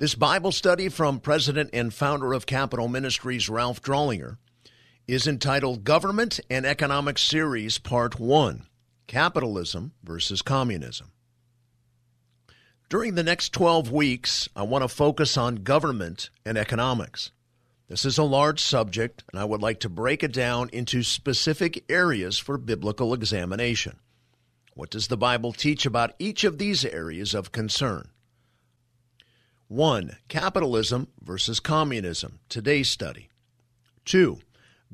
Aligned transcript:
This 0.00 0.14
Bible 0.14 0.52
study 0.52 0.88
from 0.88 1.18
President 1.18 1.70
and 1.72 1.92
founder 1.92 2.32
of 2.32 2.46
Capitol 2.46 2.86
Ministries, 2.86 3.48
Ralph 3.48 3.82
Drollinger, 3.82 4.36
is 5.08 5.26
entitled 5.26 5.82
Government 5.82 6.38
and 6.48 6.64
Economic 6.64 7.18
Series 7.18 7.78
Part 7.78 8.20
1 8.20 8.68
Capitalism 9.08 9.90
versus 10.04 10.40
Communism. 10.40 11.10
During 12.88 13.16
the 13.16 13.24
next 13.24 13.52
12 13.52 13.90
weeks, 13.90 14.48
I 14.54 14.62
want 14.62 14.84
to 14.84 14.88
focus 14.88 15.36
on 15.36 15.64
government 15.64 16.30
and 16.46 16.56
economics. 16.56 17.32
This 17.88 18.04
is 18.04 18.18
a 18.18 18.22
large 18.22 18.60
subject, 18.60 19.24
and 19.32 19.40
I 19.40 19.44
would 19.44 19.62
like 19.62 19.80
to 19.80 19.88
break 19.88 20.22
it 20.22 20.32
down 20.32 20.70
into 20.72 21.02
specific 21.02 21.84
areas 21.88 22.38
for 22.38 22.56
biblical 22.56 23.12
examination. 23.12 23.98
What 24.74 24.90
does 24.90 25.08
the 25.08 25.16
Bible 25.16 25.52
teach 25.52 25.84
about 25.84 26.14
each 26.20 26.44
of 26.44 26.58
these 26.58 26.84
areas 26.84 27.34
of 27.34 27.50
concern? 27.50 28.10
1. 29.68 30.16
Capitalism 30.28 31.08
versus 31.22 31.60
communism, 31.60 32.38
today's 32.48 32.88
study. 32.88 33.28
2. 34.06 34.38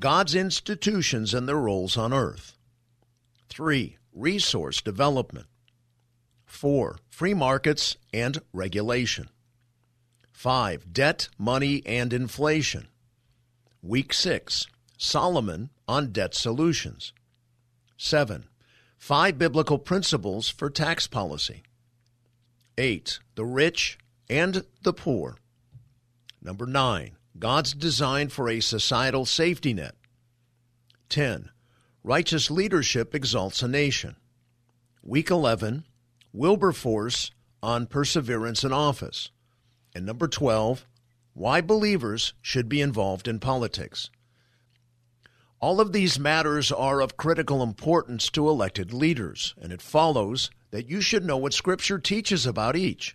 God's 0.00 0.34
institutions 0.34 1.32
and 1.32 1.48
their 1.48 1.58
roles 1.58 1.96
on 1.96 2.12
earth. 2.12 2.56
3. 3.48 3.98
Resource 4.12 4.82
development. 4.82 5.46
4. 6.44 6.98
Free 7.08 7.34
markets 7.34 7.96
and 8.12 8.38
regulation. 8.52 9.28
5. 10.32 10.92
Debt, 10.92 11.28
money, 11.38 11.80
and 11.86 12.12
inflation. 12.12 12.88
Week 13.80 14.12
6. 14.12 14.66
Solomon 14.98 15.70
on 15.86 16.10
debt 16.10 16.34
solutions. 16.34 17.12
7. 17.96 18.46
Five 18.98 19.38
biblical 19.38 19.78
principles 19.78 20.48
for 20.48 20.68
tax 20.68 21.06
policy. 21.06 21.62
8. 22.76 23.20
The 23.36 23.44
rich 23.44 23.98
and 24.28 24.64
the 24.82 24.92
poor. 24.92 25.36
Number 26.42 26.66
9. 26.66 27.16
God's 27.38 27.74
design 27.74 28.28
for 28.28 28.48
a 28.48 28.60
societal 28.60 29.24
safety 29.24 29.74
net. 29.74 29.94
10. 31.08 31.50
Righteous 32.02 32.50
leadership 32.50 33.14
exalts 33.14 33.62
a 33.62 33.68
nation. 33.68 34.16
Week 35.02 35.30
11. 35.30 35.84
Wilberforce 36.32 37.30
on 37.62 37.86
perseverance 37.86 38.62
in 38.64 38.72
office. 38.72 39.30
And 39.94 40.04
number 40.04 40.28
12. 40.28 40.86
Why 41.32 41.60
believers 41.60 42.34
should 42.40 42.68
be 42.68 42.80
involved 42.80 43.26
in 43.26 43.40
politics. 43.40 44.10
All 45.60 45.80
of 45.80 45.92
these 45.92 46.18
matters 46.18 46.70
are 46.70 47.00
of 47.00 47.16
critical 47.16 47.62
importance 47.62 48.28
to 48.30 48.48
elected 48.48 48.92
leaders, 48.92 49.54
and 49.60 49.72
it 49.72 49.80
follows 49.80 50.50
that 50.70 50.90
you 50.90 51.00
should 51.00 51.24
know 51.24 51.38
what 51.38 51.54
Scripture 51.54 51.98
teaches 51.98 52.44
about 52.44 52.76
each. 52.76 53.14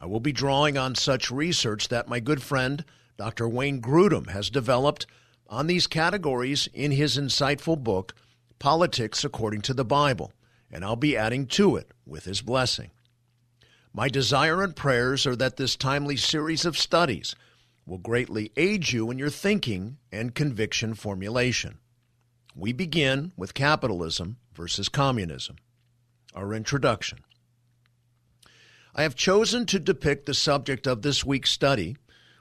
I 0.00 0.06
will 0.06 0.20
be 0.20 0.32
drawing 0.32 0.78
on 0.78 0.94
such 0.94 1.30
research 1.30 1.88
that 1.88 2.08
my 2.08 2.20
good 2.20 2.42
friend 2.42 2.84
Dr. 3.18 3.46
Wayne 3.46 3.82
Grudem 3.82 4.30
has 4.30 4.48
developed 4.48 5.06
on 5.46 5.66
these 5.66 5.86
categories 5.86 6.68
in 6.72 6.92
his 6.92 7.18
insightful 7.18 7.82
book, 7.82 8.14
Politics 8.58 9.24
According 9.24 9.60
to 9.62 9.74
the 9.74 9.84
Bible, 9.84 10.32
and 10.70 10.84
I'll 10.84 10.96
be 10.96 11.16
adding 11.16 11.46
to 11.48 11.76
it 11.76 11.90
with 12.06 12.24
his 12.24 12.40
blessing. 12.40 12.92
My 13.92 14.08
desire 14.08 14.62
and 14.62 14.74
prayers 14.74 15.26
are 15.26 15.36
that 15.36 15.56
this 15.56 15.76
timely 15.76 16.16
series 16.16 16.64
of 16.64 16.78
studies 16.78 17.34
will 17.84 17.98
greatly 17.98 18.52
aid 18.56 18.92
you 18.92 19.10
in 19.10 19.18
your 19.18 19.30
thinking 19.30 19.98
and 20.12 20.34
conviction 20.34 20.94
formulation. 20.94 21.78
We 22.54 22.72
begin 22.72 23.32
with 23.36 23.52
capitalism 23.52 24.38
versus 24.54 24.88
communism. 24.88 25.56
Our 26.34 26.54
introduction. 26.54 27.18
I 28.94 29.02
have 29.02 29.14
chosen 29.14 29.66
to 29.66 29.78
depict 29.78 30.26
the 30.26 30.34
subject 30.34 30.86
of 30.86 31.02
this 31.02 31.24
week's 31.24 31.52
study 31.52 31.96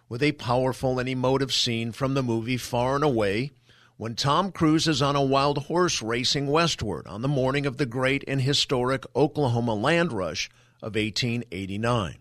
with 0.07 0.23
a 0.23 0.31
powerful 0.31 0.97
and 0.97 1.07
emotive 1.07 1.53
scene 1.53 1.91
from 1.91 2.15
the 2.15 2.23
movie 2.23 2.57
Far 2.57 2.95
and 2.95 3.03
Away 3.03 3.51
when 3.97 4.15
Tom 4.15 4.51
Cruise 4.51 4.87
is 4.87 5.01
on 5.01 5.15
a 5.15 5.21
wild 5.21 5.65
horse 5.65 6.01
racing 6.01 6.47
westward 6.47 7.05
on 7.05 7.21
the 7.21 7.27
morning 7.27 7.67
of 7.67 7.77
the 7.77 7.85
great 7.85 8.23
and 8.27 8.41
historic 8.41 9.05
Oklahoma 9.15 9.75
land 9.75 10.11
rush 10.11 10.49
of 10.81 10.95
1889. 10.95 12.17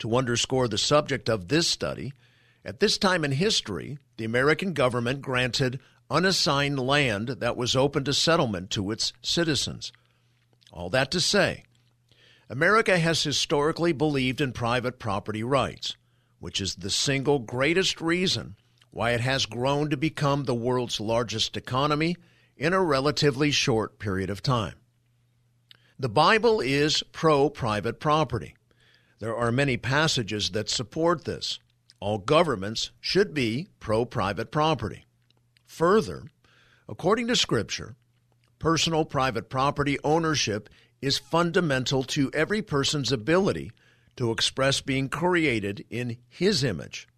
To 0.00 0.16
underscore 0.16 0.68
the 0.68 0.76
subject 0.76 1.30
of 1.30 1.48
this 1.48 1.68
study, 1.68 2.12
at 2.64 2.80
this 2.80 2.98
time 2.98 3.24
in 3.24 3.32
history, 3.32 3.98
the 4.18 4.24
American 4.24 4.74
government 4.74 5.22
granted 5.22 5.80
unassigned 6.10 6.78
land 6.78 7.28
that 7.28 7.56
was 7.56 7.74
open 7.74 8.04
to 8.04 8.12
settlement 8.12 8.70
to 8.70 8.90
its 8.90 9.14
citizens. 9.22 9.92
All 10.70 10.90
that 10.90 11.10
to 11.12 11.20
say, 11.20 11.64
America 12.52 12.98
has 12.98 13.22
historically 13.22 13.92
believed 13.92 14.38
in 14.38 14.52
private 14.52 14.98
property 14.98 15.42
rights, 15.42 15.96
which 16.38 16.60
is 16.60 16.74
the 16.74 16.90
single 16.90 17.38
greatest 17.38 17.98
reason 17.98 18.56
why 18.90 19.12
it 19.12 19.22
has 19.22 19.46
grown 19.46 19.88
to 19.88 19.96
become 19.96 20.44
the 20.44 20.54
world's 20.54 21.00
largest 21.00 21.56
economy 21.56 22.14
in 22.54 22.74
a 22.74 22.82
relatively 22.82 23.50
short 23.50 23.98
period 23.98 24.28
of 24.28 24.42
time. 24.42 24.74
The 25.98 26.10
Bible 26.10 26.60
is 26.60 27.02
pro 27.10 27.48
private 27.48 27.98
property. 27.98 28.54
There 29.18 29.34
are 29.34 29.50
many 29.50 29.78
passages 29.78 30.50
that 30.50 30.68
support 30.68 31.24
this. 31.24 31.58
All 32.00 32.18
governments 32.18 32.90
should 33.00 33.32
be 33.32 33.68
pro 33.80 34.04
private 34.04 34.50
property. 34.50 35.06
Further, 35.64 36.24
according 36.86 37.28
to 37.28 37.34
Scripture, 37.36 37.96
personal 38.58 39.06
private 39.06 39.48
property 39.48 39.98
ownership 40.04 40.68
is 41.02 41.18
fundamental 41.18 42.04
to 42.04 42.30
every 42.32 42.62
person's 42.62 43.12
ability 43.12 43.72
to 44.16 44.30
express 44.30 44.80
being 44.80 45.08
created 45.08 45.84
in 45.90 46.16
His 46.28 46.62
image. 46.62 47.08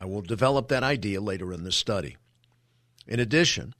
I 0.00 0.06
will 0.06 0.22
develop 0.22 0.68
that 0.68 0.82
idea 0.82 1.20
later 1.20 1.52
in 1.52 1.64
the 1.64 1.72
study. 1.72 2.16
In 3.06 3.20
addition, 3.20 3.74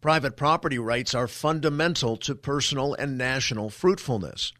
private 0.00 0.36
property 0.36 0.78
rights 0.78 1.14
are 1.14 1.28
fundamental 1.28 2.16
to 2.18 2.34
personal 2.34 2.94
and 2.94 3.16
national 3.16 3.70
fruitfulness. 3.70 4.52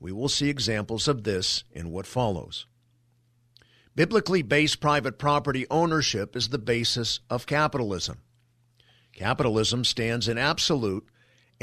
We 0.00 0.12
will 0.12 0.28
see 0.28 0.48
examples 0.48 1.08
of 1.08 1.24
this 1.24 1.64
in 1.70 1.90
what 1.90 2.06
follows. 2.06 2.66
Biblically 3.96 4.42
based 4.42 4.80
private 4.80 5.18
property 5.18 5.66
ownership 5.70 6.34
is 6.34 6.48
the 6.48 6.58
basis 6.58 7.20
of 7.30 7.46
capitalism. 7.46 8.18
Capitalism 9.12 9.84
stands 9.84 10.28
in 10.28 10.38
absolute 10.38 11.06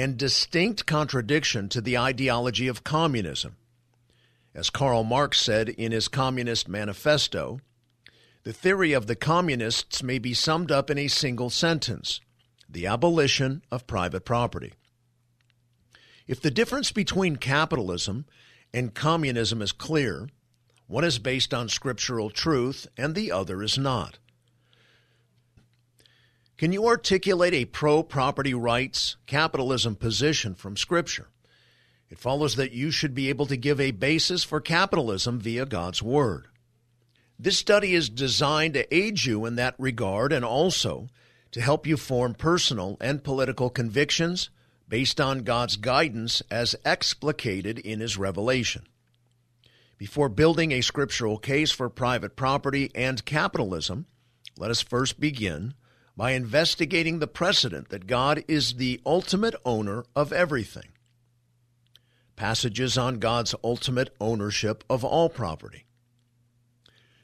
and 0.01 0.17
distinct 0.17 0.87
contradiction 0.87 1.69
to 1.69 1.79
the 1.79 1.95
ideology 1.95 2.67
of 2.67 2.83
communism. 2.83 3.55
As 4.55 4.71
Karl 4.71 5.03
Marx 5.03 5.39
said 5.39 5.69
in 5.69 5.91
his 5.91 6.07
Communist 6.07 6.67
Manifesto, 6.67 7.59
the 8.41 8.51
theory 8.51 8.93
of 8.93 9.05
the 9.05 9.15
communists 9.15 10.01
may 10.01 10.17
be 10.17 10.33
summed 10.33 10.71
up 10.71 10.89
in 10.89 10.97
a 10.97 11.07
single 11.07 11.51
sentence 11.51 12.19
the 12.67 12.87
abolition 12.87 13.61
of 13.69 13.85
private 13.85 14.25
property. 14.25 14.73
If 16.25 16.41
the 16.41 16.49
difference 16.49 16.91
between 16.91 17.35
capitalism 17.35 18.25
and 18.73 18.95
communism 18.95 19.61
is 19.61 19.71
clear, 19.71 20.29
one 20.87 21.03
is 21.03 21.19
based 21.19 21.53
on 21.53 21.69
scriptural 21.69 22.31
truth 22.31 22.87
and 22.97 23.13
the 23.13 23.31
other 23.31 23.61
is 23.61 23.77
not. 23.77 24.17
Can 26.61 26.71
you 26.71 26.85
articulate 26.85 27.55
a 27.55 27.65
pro 27.65 28.03
property 28.03 28.53
rights 28.53 29.15
capitalism 29.25 29.95
position 29.95 30.53
from 30.53 30.77
Scripture? 30.77 31.29
It 32.07 32.19
follows 32.19 32.55
that 32.55 32.71
you 32.71 32.91
should 32.91 33.15
be 33.15 33.29
able 33.29 33.47
to 33.47 33.57
give 33.57 33.81
a 33.81 33.89
basis 33.89 34.43
for 34.43 34.61
capitalism 34.61 35.39
via 35.39 35.65
God's 35.65 36.03
Word. 36.03 36.49
This 37.39 37.57
study 37.57 37.95
is 37.95 38.09
designed 38.09 38.75
to 38.75 38.95
aid 38.95 39.25
you 39.25 39.47
in 39.47 39.55
that 39.55 39.73
regard 39.79 40.31
and 40.31 40.45
also 40.45 41.09
to 41.49 41.61
help 41.61 41.87
you 41.87 41.97
form 41.97 42.35
personal 42.35 42.95
and 43.01 43.23
political 43.23 43.71
convictions 43.71 44.51
based 44.87 45.19
on 45.19 45.39
God's 45.39 45.77
guidance 45.77 46.43
as 46.51 46.75
explicated 46.85 47.79
in 47.79 48.01
His 48.01 48.19
revelation. 48.19 48.83
Before 49.97 50.29
building 50.29 50.71
a 50.73 50.81
scriptural 50.81 51.39
case 51.39 51.71
for 51.71 51.89
private 51.89 52.35
property 52.35 52.91
and 52.93 53.25
capitalism, 53.25 54.05
let 54.59 54.69
us 54.69 54.81
first 54.83 55.19
begin 55.19 55.73
by 56.15 56.31
investigating 56.31 57.19
the 57.19 57.27
precedent 57.27 57.89
that 57.89 58.07
God 58.07 58.43
is 58.47 58.73
the 58.73 58.99
ultimate 59.05 59.55
owner 59.65 60.03
of 60.15 60.33
everything. 60.33 60.89
Passages 62.35 62.97
on 62.97 63.19
God's 63.19 63.55
ultimate 63.63 64.15
ownership 64.19 64.83
of 64.89 65.03
all 65.03 65.29
property. 65.29 65.85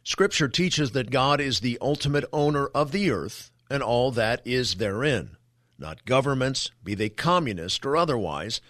Scripture 0.03 0.47
teaches 0.47 0.91
that 0.91 1.11
God 1.11 1.41
is 1.41 1.59
the 1.59 1.77
ultimate 1.81 2.25
owner 2.31 2.67
of 2.67 2.91
the 2.91 3.11
earth 3.11 3.51
and 3.69 3.83
all 3.83 4.11
that 4.11 4.41
is 4.45 4.75
therein, 4.75 5.35
not 5.77 6.05
governments, 6.05 6.71
be 6.83 6.95
they 6.95 7.09
communist 7.09 7.85
or 7.85 7.97
otherwise, 7.97 8.61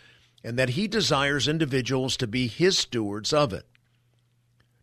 and 0.43 0.57
that 0.57 0.69
He 0.69 0.87
desires 0.87 1.47
individuals 1.47 2.17
to 2.17 2.27
be 2.27 2.47
His 2.47 2.79
stewards 2.79 3.33
of 3.33 3.53
it. 3.53 3.67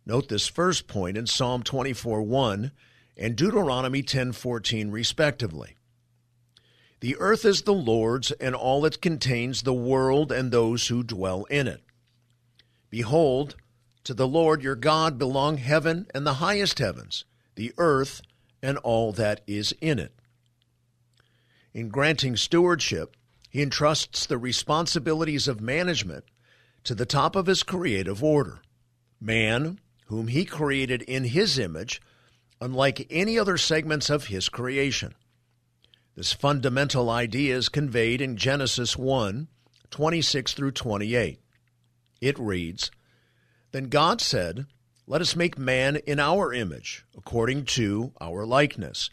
Note 0.05 0.29
this 0.29 0.47
first 0.47 0.87
point 0.87 1.17
in 1.17 1.27
Psalm 1.27 1.63
24 1.63 2.21
1 2.21 2.71
and 3.17 3.35
Deuteronomy 3.35 4.03
10:14 4.03 4.91
respectively. 4.91 5.75
The 6.99 7.15
earth 7.17 7.45
is 7.45 7.61
the 7.61 7.73
Lord's 7.73 8.31
and 8.31 8.55
all 8.55 8.85
it 8.85 9.01
contains 9.01 9.61
the 9.61 9.73
world 9.73 10.31
and 10.31 10.51
those 10.51 10.87
who 10.87 11.03
dwell 11.03 11.43
in 11.45 11.67
it. 11.67 11.83
Behold, 12.89 13.55
To 14.05 14.13
the 14.13 14.27
Lord 14.27 14.61
your 14.61 14.75
God 14.75 15.17
belong 15.17 15.57
heaven 15.57 16.05
and 16.13 16.27
the 16.27 16.35
highest 16.35 16.77
heavens, 16.77 17.25
the 17.55 17.73
earth 17.79 18.21
and 18.61 18.77
all 18.77 19.11
that 19.13 19.41
is 19.47 19.73
in 19.81 19.97
it. 19.97 20.13
In 21.73 21.89
granting 21.89 22.37
stewardship, 22.37 23.17
he 23.49 23.63
entrusts 23.63 24.27
the 24.27 24.37
responsibilities 24.37 25.47
of 25.47 25.59
management 25.59 26.23
to 26.83 26.93
the 26.93 27.05
top 27.07 27.35
of 27.35 27.47
his 27.47 27.63
creative 27.63 28.23
order. 28.23 28.61
Man, 29.19 29.79
whom 30.05 30.27
he 30.27 30.45
created 30.45 31.01
in 31.01 31.23
his 31.23 31.57
image, 31.57 31.99
unlike 32.61 33.07
any 33.09 33.37
other 33.37 33.57
segments 33.57 34.09
of 34.09 34.27
his 34.27 34.49
creation. 34.49 35.13
This 36.15 36.31
fundamental 36.31 37.09
idea 37.09 37.55
is 37.55 37.67
conveyed 37.67 38.21
in 38.21 38.37
Genesis 38.37 38.97
1 38.97 39.47
26 39.91 40.53
through 40.53 40.71
28. 40.71 41.39
It 42.21 42.39
reads 42.39 42.91
Then 43.71 43.89
God 43.89 44.21
said, 44.21 44.65
Let 45.07 45.21
us 45.21 45.35
make 45.35 45.57
man 45.57 45.97
in 46.07 46.19
our 46.19 46.53
image, 46.53 47.05
according 47.17 47.65
to 47.65 48.13
our 48.19 48.45
likeness, 48.45 49.09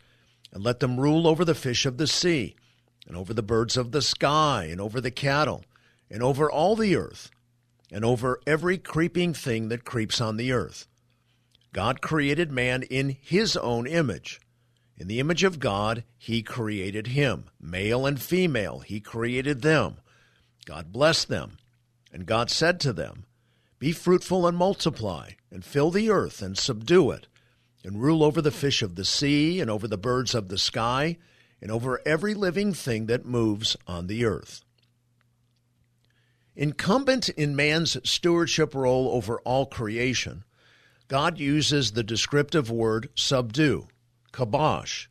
and 0.52 0.62
let 0.62 0.80
them 0.80 0.98
rule 0.98 1.26
over 1.26 1.44
the 1.44 1.54
fish 1.54 1.86
of 1.86 1.98
the 1.98 2.06
sea, 2.06 2.56
and 3.06 3.16
over 3.16 3.34
the 3.34 3.42
birds 3.42 3.76
of 3.76 3.92
the 3.92 4.02
sky, 4.02 4.68
and 4.70 4.80
over 4.80 5.00
the 5.00 5.10
cattle, 5.10 5.64
and 6.10 6.22
over 6.22 6.50
all 6.50 6.76
the 6.76 6.96
earth, 6.96 7.30
and 7.90 8.04
over 8.04 8.40
every 8.46 8.78
creeping 8.78 9.34
thing 9.34 9.68
that 9.68 9.84
creeps 9.84 10.20
on 10.20 10.36
the 10.36 10.52
earth. 10.52 10.86
God 11.72 12.00
created 12.00 12.52
man 12.52 12.82
in 12.82 13.16
his 13.20 13.56
own 13.56 13.86
image. 13.86 14.40
In 14.98 15.08
the 15.08 15.20
image 15.20 15.42
of 15.42 15.58
God, 15.58 16.04
he 16.18 16.42
created 16.42 17.08
him. 17.08 17.46
Male 17.60 18.06
and 18.06 18.20
female, 18.20 18.80
he 18.80 19.00
created 19.00 19.62
them. 19.62 19.96
God 20.66 20.92
blessed 20.92 21.28
them. 21.28 21.58
And 22.12 22.26
God 22.26 22.50
said 22.50 22.78
to 22.80 22.92
them, 22.92 23.24
Be 23.78 23.92
fruitful 23.92 24.46
and 24.46 24.56
multiply, 24.56 25.30
and 25.50 25.64
fill 25.64 25.90
the 25.90 26.10
earth 26.10 26.42
and 26.42 26.58
subdue 26.58 27.10
it, 27.10 27.26
and 27.82 28.02
rule 28.02 28.22
over 28.22 28.42
the 28.42 28.50
fish 28.50 28.82
of 28.82 28.94
the 28.94 29.04
sea, 29.04 29.60
and 29.60 29.70
over 29.70 29.88
the 29.88 29.96
birds 29.96 30.34
of 30.34 30.48
the 30.48 30.58
sky, 30.58 31.16
and 31.60 31.70
over 31.70 32.02
every 32.04 32.34
living 32.34 32.74
thing 32.74 33.06
that 33.06 33.24
moves 33.24 33.76
on 33.86 34.08
the 34.08 34.26
earth. 34.26 34.62
Incumbent 36.54 37.30
in 37.30 37.56
man's 37.56 37.96
stewardship 38.08 38.74
role 38.74 39.08
over 39.08 39.40
all 39.40 39.64
creation, 39.64 40.44
God 41.12 41.38
uses 41.38 41.92
the 41.92 42.02
descriptive 42.02 42.70
word 42.70 43.10
subdue, 43.14 43.86
kabosh, 44.32 45.08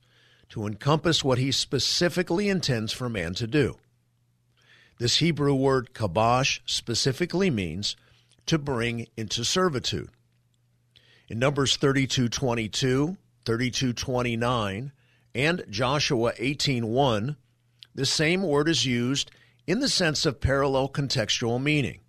to 0.50 0.66
encompass 0.66 1.24
what 1.24 1.38
he 1.38 1.52
specifically 1.52 2.50
intends 2.50 2.92
for 2.92 3.08
man 3.08 3.36
to 3.36 3.46
do. 3.46 3.78
This 4.98 5.18
Hebrew 5.18 5.54
word 5.54 5.94
kabosh 5.94 6.60
specifically 6.66 7.52
means 7.52 7.96
to 8.48 8.58
bring 8.58 9.10
into 9.16 9.46
servitude. 9.46 10.10
In 11.30 11.38
Numbers 11.38 11.78
32:22, 11.78 13.18
32:29, 13.46 14.92
and 15.36 15.64
Joshua 15.70 16.34
18:1, 16.40 17.36
the 17.94 18.08
same 18.08 18.42
word 18.42 18.68
is 18.68 18.88
used 18.88 19.30
in 19.68 19.82
the 19.82 19.88
sense 19.88 20.26
of 20.26 20.42
parallel 20.42 20.90
contextual 20.90 21.62
meaning. 21.62 22.00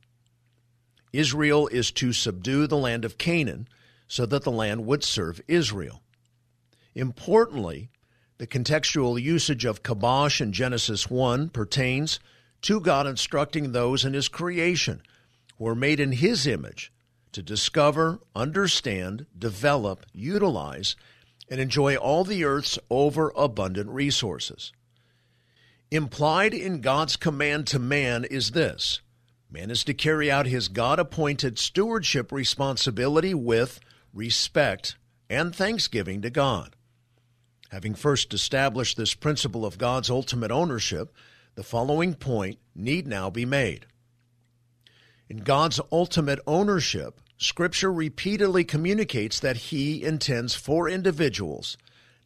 Israel 1.13 1.67
is 1.67 1.91
to 1.91 2.15
subdue 2.15 2.67
the 2.67 2.79
land 2.79 3.05
of 3.05 3.19
Canaan 3.19 3.69
so 4.13 4.27
that 4.27 4.43
the 4.43 4.53
land 4.53 4.85
would 4.85 5.03
serve 5.03 5.41
Israel. 5.49 6.03
Importantly, 6.95 7.89
the 8.37 8.47
contextual 8.47 9.19
usage 9.19 9.65
of 9.65 9.83
kabosh 9.83 10.39
in 10.39 10.53
Genesis 10.53 11.09
1 11.09 11.49
pertains 11.49 12.21
to 12.61 12.79
God 12.79 13.07
instructing 13.07 13.73
those 13.73 14.05
in 14.05 14.13
His 14.13 14.29
creation 14.29 15.01
who 15.57 15.67
are 15.67 15.75
made 15.75 15.99
in 15.99 16.13
His 16.13 16.47
image 16.47 16.93
to 17.33 17.43
discover, 17.43 18.21
understand, 18.37 19.25
develop, 19.39 20.05
utilize, 20.13 20.95
and 21.49 21.59
enjoy 21.59 21.97
all 21.97 22.23
the 22.23 22.45
earth's 22.45 22.79
overabundant 22.91 23.89
resources. 23.89 24.73
Implied 25.91 26.53
in 26.53 26.83
God's 26.83 27.17
command 27.17 27.67
to 27.69 27.79
man 27.79 28.25
is 28.25 28.51
this 28.51 29.01
man 29.51 29.71
is 29.71 29.83
to 29.85 29.95
carry 29.95 30.31
out 30.31 30.45
his 30.45 30.69
God 30.69 30.99
appointed 30.99 31.59
stewardship 31.59 32.31
responsibility 32.31 33.33
with 33.33 33.81
respect 34.13 34.97
and 35.29 35.55
thanksgiving 35.55 36.23
to 36.23 36.31
God. 36.31 36.77
Having 37.71 37.95
first 37.95 38.35
established 38.35 38.97
this 38.97 39.15
principle 39.15 39.65
of 39.65 39.79
God's 39.79 40.11
ultimate 40.11 40.51
ownership, 40.51 41.15
the 41.55 41.63
following 41.63 42.15
point 42.15 42.59
need 42.75 43.07
now 43.07 43.31
be 43.31 43.47
made. 43.47 43.87
In 45.29 45.39
God's 45.39 45.81
ultimate 45.91 46.41
ownership, 46.47 47.19
Scripture 47.39 47.91
repeatedly 47.91 48.65
communicates 48.65 49.41
that 49.41 49.57
He 49.57 50.05
intends 50.05 50.55
for 50.55 50.89
individuals, 50.89 51.79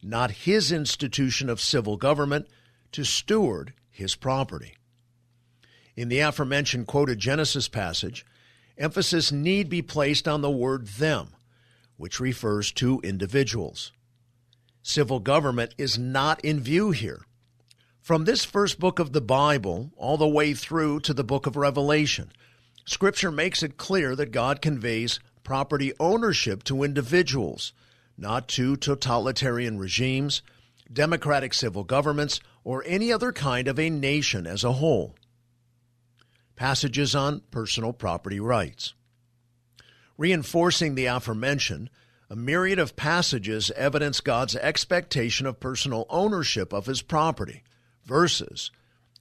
not 0.03 0.31
His 0.31 0.71
institution 0.71 1.49
of 1.49 1.61
civil 1.61 1.95
government, 1.95 2.47
to 2.91 3.05
steward 3.05 3.73
His 3.89 4.15
property. 4.15 4.75
In 5.95 6.09
the 6.09 6.19
aforementioned 6.19 6.87
quoted 6.87 7.19
Genesis 7.19 7.67
passage, 7.67 8.25
emphasis 8.77 9.31
need 9.31 9.69
be 9.69 9.81
placed 9.81 10.27
on 10.27 10.41
the 10.41 10.51
word 10.51 10.87
them, 10.87 11.29
which 11.97 12.19
refers 12.19 12.71
to 12.71 13.01
individuals. 13.03 13.91
Civil 14.81 15.19
government 15.19 15.75
is 15.77 15.97
not 15.97 16.39
in 16.45 16.61
view 16.61 16.91
here. 16.91 17.25
From 18.01 18.23
this 18.23 18.45
first 18.45 18.79
book 18.79 18.99
of 18.99 19.11
the 19.11 19.19
Bible 19.19 19.91
all 19.97 20.15
the 20.17 20.27
way 20.27 20.53
through 20.53 21.01
to 21.01 21.13
the 21.13 21.25
book 21.25 21.45
of 21.45 21.57
Revelation, 21.57 22.31
Scripture 22.85 23.31
makes 23.31 23.61
it 23.63 23.75
clear 23.75 24.15
that 24.15 24.31
God 24.31 24.61
conveys 24.61 25.19
property 25.43 25.91
ownership 25.99 26.63
to 26.63 26.83
individuals, 26.83 27.73
not 28.17 28.47
to 28.49 28.77
totalitarian 28.77 29.77
regimes, 29.77 30.41
democratic 30.91 31.53
civil 31.53 31.83
governments, 31.83 32.39
or 32.63 32.83
any 32.85 33.11
other 33.11 33.33
kind 33.33 33.67
of 33.67 33.77
a 33.77 33.89
nation 33.89 34.47
as 34.47 34.63
a 34.63 34.73
whole. 34.73 35.15
Passages 36.55 37.13
on 37.13 37.41
personal 37.51 37.91
property 37.91 38.39
rights. 38.39 38.93
Reinforcing 40.17 40.95
the 40.95 41.05
aforementioned, 41.05 41.89
a 42.29 42.35
myriad 42.35 42.79
of 42.79 42.95
passages 42.95 43.71
evidence 43.71 44.19
God's 44.19 44.55
expectation 44.55 45.45
of 45.45 45.59
personal 45.59 46.05
ownership 46.09 46.73
of 46.73 46.87
his 46.87 47.01
property 47.01 47.63
versus 48.03 48.71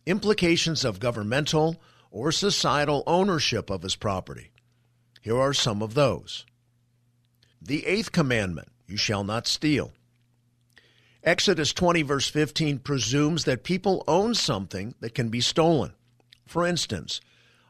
implications 0.06 0.84
of 0.84 1.00
governmental 1.00 1.80
or 2.10 2.32
societal 2.32 3.02
ownership 3.06 3.70
of 3.70 3.82
his 3.82 3.94
property. 3.94 4.50
Here 5.20 5.38
are 5.38 5.52
some 5.52 5.82
of 5.82 5.94
those. 5.94 6.46
The 7.60 7.86
eighth 7.86 8.12
commandment, 8.12 8.68
you 8.86 8.96
shall 8.96 9.24
not 9.24 9.46
steal. 9.46 9.92
Exodus 11.22 11.72
20, 11.72 12.02
verse 12.02 12.28
15, 12.28 12.78
presumes 12.78 13.44
that 13.44 13.64
people 13.64 14.04
own 14.06 14.34
something 14.34 14.94
that 15.00 15.14
can 15.14 15.28
be 15.28 15.40
stolen. 15.40 15.92
For 16.46 16.64
instance, 16.64 17.20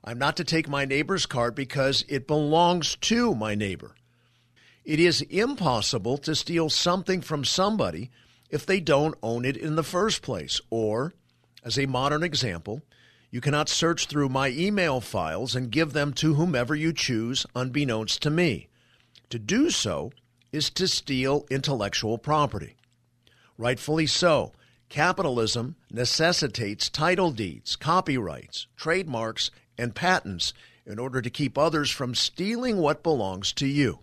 I'm 0.08 0.18
not 0.18 0.36
to 0.36 0.44
take 0.44 0.68
my 0.68 0.84
neighbor's 0.84 1.26
cart 1.26 1.56
because 1.56 2.04
it 2.08 2.28
belongs 2.28 2.96
to 3.02 3.34
my 3.34 3.56
neighbor. 3.56 3.96
It 4.84 5.00
is 5.00 5.22
impossible 5.22 6.16
to 6.18 6.36
steal 6.36 6.70
something 6.70 7.20
from 7.20 7.44
somebody 7.44 8.12
if 8.48 8.64
they 8.64 8.78
don't 8.78 9.16
own 9.20 9.44
it 9.44 9.56
in 9.56 9.74
the 9.74 9.82
first 9.82 10.22
place. 10.22 10.60
Or, 10.70 11.12
as 11.64 11.76
a 11.76 11.86
modern 11.86 12.22
example, 12.22 12.82
you 13.32 13.40
cannot 13.40 13.68
search 13.68 14.06
through 14.06 14.28
my 14.28 14.50
email 14.50 15.00
files 15.00 15.56
and 15.56 15.72
give 15.72 15.92
them 15.92 16.12
to 16.14 16.34
whomever 16.34 16.76
you 16.76 16.92
choose, 16.92 17.44
unbeknownst 17.56 18.22
to 18.22 18.30
me. 18.30 18.68
To 19.30 19.40
do 19.40 19.70
so 19.70 20.12
is 20.52 20.70
to 20.70 20.86
steal 20.86 21.44
intellectual 21.50 22.16
property. 22.16 22.76
Rightfully 23.58 24.06
so, 24.06 24.52
capitalism 24.88 25.74
necessitates 25.90 26.88
title 26.88 27.32
deeds, 27.32 27.74
copyrights, 27.74 28.68
trademarks, 28.76 29.50
and 29.78 29.94
patents 29.94 30.52
in 30.84 30.98
order 30.98 31.20
to 31.20 31.30
keep 31.30 31.58
others 31.58 31.90
from 31.90 32.14
stealing 32.14 32.78
what 32.78 33.02
belongs 33.02 33.52
to 33.54 33.66
you. 33.66 34.00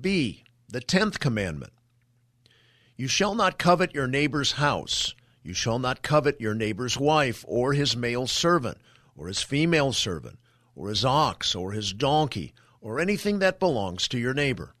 B. 0.00 0.44
The 0.68 0.80
tenth 0.80 1.18
commandment 1.18 1.72
you 3.00 3.08
shall 3.08 3.34
not 3.34 3.58
covet 3.58 3.94
your 3.94 4.06
neighbor's 4.06 4.52
house. 4.52 5.14
You 5.42 5.54
shall 5.54 5.78
not 5.78 6.02
covet 6.02 6.38
your 6.38 6.52
neighbor's 6.52 6.98
wife, 6.98 7.46
or 7.48 7.72
his 7.72 7.96
male 7.96 8.26
servant, 8.26 8.76
or 9.16 9.26
his 9.26 9.42
female 9.42 9.94
servant, 9.94 10.38
or 10.74 10.90
his 10.90 11.02
ox, 11.02 11.54
or 11.54 11.72
his 11.72 11.94
donkey, 11.94 12.52
or 12.82 13.00
anything 13.00 13.38
that 13.38 13.58
belongs 13.58 14.06
to 14.08 14.18
your 14.18 14.34
neighbor. 14.34 14.74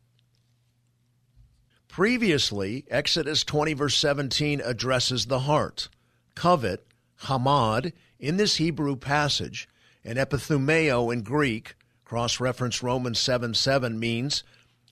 Previously, 1.88 2.84
Exodus 2.90 3.42
20, 3.42 3.72
verse 3.72 3.96
17 3.96 4.60
addresses 4.62 5.24
the 5.24 5.40
heart. 5.40 5.88
Covet, 6.34 6.86
hamad, 7.22 7.94
in 8.18 8.36
this 8.36 8.56
Hebrew 8.56 8.96
passage, 8.96 9.66
and 10.04 10.18
epithumeo 10.18 11.12
in 11.12 11.22
Greek, 11.22 11.76
cross 12.04 12.40
reference 12.40 12.82
Romans 12.82 13.18
7 13.18 13.54
7, 13.54 13.98
means 13.98 14.42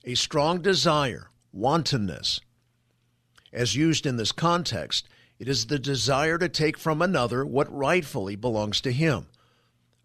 a 0.05 0.15
strong 0.15 0.61
desire, 0.61 1.29
wantonness, 1.51 2.39
as 3.51 3.75
used 3.75 4.05
in 4.05 4.17
this 4.17 4.31
context, 4.31 5.07
it 5.39 5.47
is 5.47 5.65
the 5.65 5.79
desire 5.79 6.37
to 6.37 6.49
take 6.49 6.77
from 6.77 7.01
another 7.01 7.45
what 7.45 7.73
rightfully 7.75 8.35
belongs 8.35 8.81
to 8.81 8.91
him. 8.91 9.27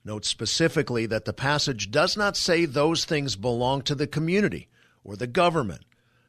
Note 0.04 0.24
specifically 0.24 1.06
that 1.06 1.24
the 1.24 1.32
passage 1.32 1.90
does 1.90 2.16
not 2.16 2.36
say 2.36 2.64
those 2.64 3.04
things 3.04 3.36
belong 3.36 3.82
to 3.82 3.94
the 3.94 4.06
community 4.06 4.68
or 5.02 5.16
the 5.16 5.26
government. 5.26 5.84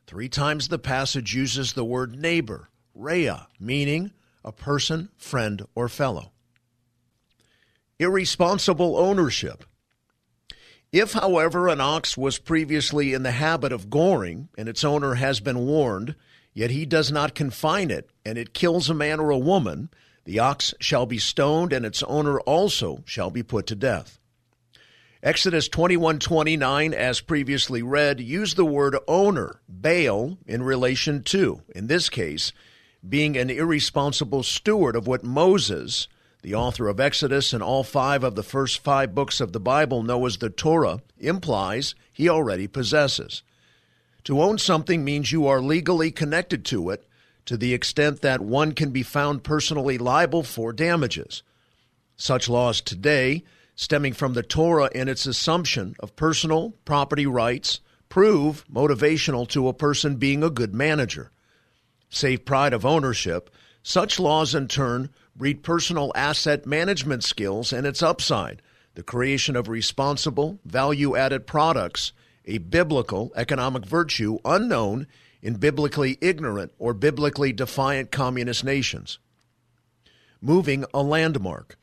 Three 0.08 0.30
times 0.30 0.68
the 0.68 0.80
passage 0.80 1.34
uses 1.34 1.74
the 1.74 1.86
word 1.86 2.16
neighbor, 2.16 2.70
rea, 2.94 3.48
meaning 3.60 4.12
a 4.44 4.52
person, 4.52 5.10
friend, 5.18 5.66
or 5.74 5.90
fellow. 5.90 6.32
Irresponsible 8.00 8.98
ownership. 8.98 9.64
If, 10.92 11.14
however, 11.14 11.68
an 11.68 11.82
ox 11.82 12.18
was 12.18 12.40
previously 12.40 13.14
in 13.14 13.24
the 13.24 13.32
habit 13.32 13.72
of 13.72 13.90
goring, 13.90 14.50
and 14.58 14.68
its 14.68 14.84
owner 14.84 15.16
has 15.16 15.40
been 15.40 15.66
warned, 15.66 16.16
yet 16.54 16.72
he 16.72 16.86
does 16.86 17.12
not 17.12 17.36
confine 17.36 17.92
it, 17.92 18.10
and 18.26 18.38
it 18.38 18.54
kills 18.54 18.90
a 18.90 18.94
man 18.94 19.20
or 19.20 19.30
a 19.30 19.38
woman, 19.38 19.90
the 20.26 20.40
ox 20.40 20.74
shall 20.80 21.06
be 21.06 21.18
stoned, 21.18 21.72
and 21.72 21.86
its 21.86 22.04
owner 22.04 22.40
also 22.42 23.04
shall 23.06 23.30
be 23.30 23.44
put 23.44 23.68
to 23.68 23.76
death. 23.76 24.20
Exodus 25.24 25.68
21:29 25.70 26.94
as 26.94 27.20
previously 27.20 27.82
read 27.82 28.20
use 28.20 28.54
the 28.54 28.66
word 28.66 28.98
owner, 29.08 29.62
Baal 29.68 30.38
in 30.46 30.64
relation 30.64 31.24
to, 31.24 31.62
in 31.74 31.88
this 31.88 32.10
case, 32.10 32.52
being 33.08 33.38
an 33.38 33.50
irresponsible 33.50 34.44
steward 34.44 34.96
of 34.96 35.08
what 35.08 35.24
Moses, 35.24 36.08
the 36.46 36.54
author 36.54 36.88
of 36.88 37.00
Exodus 37.00 37.54
and 37.54 37.64
all 37.64 37.84
5 37.84 38.24
of 38.24 38.36
the 38.36 38.44
first 38.44 38.84
5 38.84 39.16
books 39.16 39.42
of 39.42 39.52
the 39.52 39.60
Bible 39.60 40.04
know 40.04 40.28
as 40.28 40.38
the 40.38 40.52
Torah, 40.52 41.02
implies 41.18 41.96
he 42.14 42.30
already 42.30 42.68
possesses. 42.68 43.42
To 44.26 44.40
own 44.40 44.60
something 44.60 45.04
means 45.04 45.32
you 45.32 45.48
are 45.48 45.60
legally 45.60 46.12
connected 46.12 46.64
to 46.66 46.92
it 46.92 47.04
to 47.46 47.58
the 47.58 47.74
extent 47.74 48.22
that 48.22 48.42
one 48.42 48.74
can 48.74 48.92
be 48.92 49.02
found 49.02 49.44
personally 49.44 49.98
liable 49.98 50.44
for 50.44 50.72
damages. 50.72 51.42
Such 52.16 52.48
laws 52.48 52.80
today, 52.80 53.44
stemming 53.76 54.14
from 54.14 54.34
the 54.34 54.44
Torah 54.44 54.92
and 54.94 55.10
its 55.10 55.26
assumption 55.26 55.96
of 56.00 56.16
personal 56.16 56.76
property 56.86 57.26
rights, 57.26 57.80
prove 58.08 58.64
motivational 58.72 59.50
to 59.50 59.68
a 59.68 59.74
person 59.74 60.18
being 60.18 60.44
a 60.44 60.52
good 60.52 60.76
manager. 60.76 61.32
Save 62.12 62.46
pride 62.46 62.74
of 62.74 62.86
ownership, 62.86 63.50
such 63.82 64.20
laws 64.20 64.54
in 64.54 64.68
turn 64.68 65.10
breed 65.36 65.64
personal 65.64 66.12
asset 66.16 66.66
management 66.66 67.24
skills 67.24 67.74
and 67.74 67.86
its 67.86 68.02
upside, 68.02 68.62
the 68.96 69.04
creation 69.04 69.56
of 69.56 69.68
responsible, 69.68 70.60
value 70.64 71.16
added 71.16 71.46
products, 71.46 72.14
a 72.46 72.58
biblical 72.60 73.32
economic 73.36 73.86
virtue 73.86 74.38
unknown 74.46 75.08
in 75.42 75.56
biblically 75.56 76.18
ignorant 76.22 76.72
or 76.80 76.94
biblically 76.94 77.52
defiant 77.52 78.12
communist 78.12 78.64
nations. 78.64 79.20
Moving 80.42 80.86
a 80.94 81.02
landmark. 81.02 81.78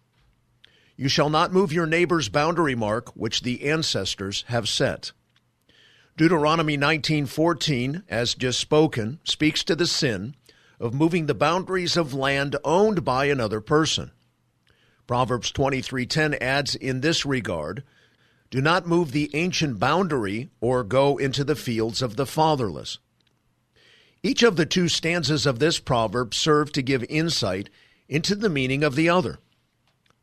You 0.97 1.09
shall 1.09 1.31
not 1.31 1.53
move 1.53 1.73
your 1.73 1.87
neighbor's 1.87 2.29
boundary 2.29 2.75
mark 2.75 3.11
which 3.17 3.43
the 3.43 3.69
ancestors 3.69 4.45
have 4.49 4.69
set. 4.69 5.13
Deuteronomy 6.17 6.77
19:14 6.77 8.03
as 8.09 8.35
just 8.35 8.61
spoken 8.61 9.19
speaks 9.25 9.65
to 9.65 9.75
the 9.75 9.87
sin 9.87 10.37
of 10.83 10.93
moving 10.93 11.27
the 11.27 11.35
boundaries 11.35 11.97
of 11.97 12.13
land 12.13 12.57
owned 12.65 13.05
by 13.05 13.27
another 13.27 13.61
person. 13.61 14.11
Proverbs 15.07 15.53
23:10 15.53 16.35
adds 16.41 16.75
in 16.75 17.01
this 17.01 17.25
regard, 17.25 17.85
do 18.51 18.61
not 18.61 18.87
move 18.87 19.13
the 19.13 19.31
ancient 19.33 19.79
boundary 19.79 20.51
or 20.61 20.83
go 20.83 21.17
into 21.17 21.45
the 21.45 21.57
fields 21.57 22.03
of 22.03 22.17
the 22.17 22.27
fatherless. 22.27 22.99
Each 24.25 24.43
of 24.43 24.57
the 24.57 24.67
two 24.67 24.89
stanzas 24.89 25.47
of 25.47 25.61
this 25.61 25.79
proverb 25.79 26.35
serve 26.35 26.73
to 26.73 26.83
give 26.83 27.05
insight 27.05 27.71
into 28.09 28.35
the 28.35 28.51
meaning 28.51 28.83
of 28.83 28.97
the 28.97 29.09
other. 29.09 29.39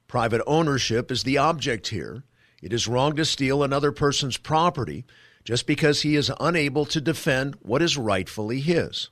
Private 0.08 0.44
ownership 0.46 1.10
is 1.10 1.24
the 1.24 1.38
object 1.38 1.88
here. 1.88 2.24
It 2.62 2.74
is 2.74 2.88
wrong 2.88 3.16
to 3.16 3.24
steal 3.24 3.64
another 3.64 3.94
person's 3.94 4.38
property 4.38 5.06
just 5.46 5.66
because 5.66 6.02
he 6.02 6.18
is 6.18 6.32
unable 6.40 6.86
to 6.86 7.00
defend 7.00 7.56
what 7.62 7.82
is 7.82 7.98
rightfully 7.98 8.60
his. 8.60 9.10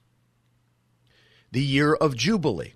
The 1.58 1.64
year 1.64 1.96
of 1.96 2.16
Jubilee. 2.16 2.76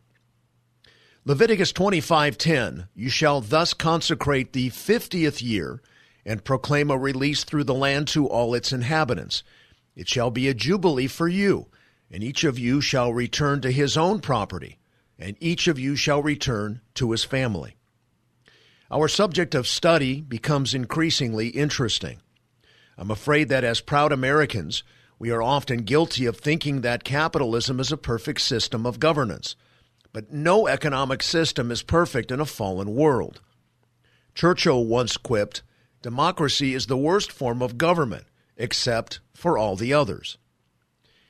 Leviticus 1.24 1.72
25:10 1.72 2.88
You 2.96 3.10
shall 3.12 3.40
thus 3.40 3.76
consecrate 3.76 4.54
the 4.54 4.72
50th 4.72 5.40
year 5.40 5.84
and 6.26 6.44
proclaim 6.44 6.90
a 6.90 6.98
release 6.98 7.44
through 7.44 7.66
the 7.66 7.76
land 7.76 8.08
to 8.08 8.26
all 8.26 8.56
its 8.56 8.74
inhabitants. 8.74 9.44
It 9.96 10.10
shall 10.10 10.32
be 10.32 10.48
a 10.48 10.56
jubilee 10.56 11.06
for 11.06 11.28
you 11.28 11.68
and 12.10 12.24
each 12.24 12.44
of 12.44 12.58
you 12.58 12.82
shall 12.82 13.14
return 13.14 13.62
to 13.62 13.72
his 13.72 13.98
own 13.98 14.20
property, 14.20 14.80
and 15.20 15.38
each 15.40 15.68
of 15.68 15.78
you 15.78 15.96
shall 15.96 16.24
return 16.24 16.82
to 16.96 17.12
his 17.12 17.24
family. 17.24 17.76
Our 18.90 19.08
subject 19.08 19.54
of 19.54 19.68
study 19.68 20.22
becomes 20.22 20.74
increasingly 20.74 21.50
interesting. 21.50 22.20
I'm 22.98 23.12
afraid 23.12 23.48
that 23.50 23.64
as 23.64 23.80
proud 23.80 24.12
Americans, 24.12 24.82
we 25.22 25.30
are 25.30 25.44
often 25.44 25.84
guilty 25.84 26.26
of 26.26 26.38
thinking 26.38 26.82
that 26.82 27.04
capitalism 27.04 27.80
is 27.80 27.92
a 27.92 27.96
perfect 27.96 28.42
system 28.42 28.88
of 28.88 29.00
governance. 29.00 29.56
But 30.12 30.34
no 30.34 30.66
economic 30.66 31.22
system 31.22 31.70
is 31.70 31.84
perfect 31.84 32.32
in 32.32 32.40
a 32.40 32.46
fallen 32.46 32.96
world. 32.96 33.40
Churchill 34.34 34.84
once 34.84 35.18
quipped, 35.18 35.62
Democracy 36.02 36.74
is 36.74 36.88
the 36.88 36.98
worst 36.98 37.32
form 37.32 37.62
of 37.62 37.78
government, 37.78 38.24
except 38.58 39.20
for 39.36 39.60
all 39.60 39.76
the 39.76 39.94
others. 39.94 40.40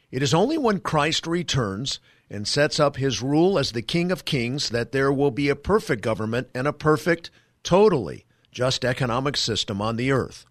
It 0.10 0.24
is 0.24 0.34
only 0.34 0.58
when 0.58 0.80
Christ 0.80 1.28
returns 1.28 2.00
and 2.30 2.48
sets 2.48 2.80
up 2.80 2.96
his 2.96 3.22
rule 3.22 3.60
as 3.60 3.74
the 3.74 3.82
King 3.82 4.10
of 4.10 4.24
Kings 4.24 4.70
that 4.70 4.94
there 4.94 5.12
will 5.12 5.32
be 5.32 5.50
a 5.50 5.56
perfect 5.58 6.02
government 6.02 6.48
and 6.56 6.66
a 6.66 6.72
perfect, 6.72 7.30
totally 7.62 8.24
just 8.54 8.86
economic 8.86 9.36
system 9.36 9.82
on 9.82 9.98
the 9.98 10.14
earth. 10.14 10.46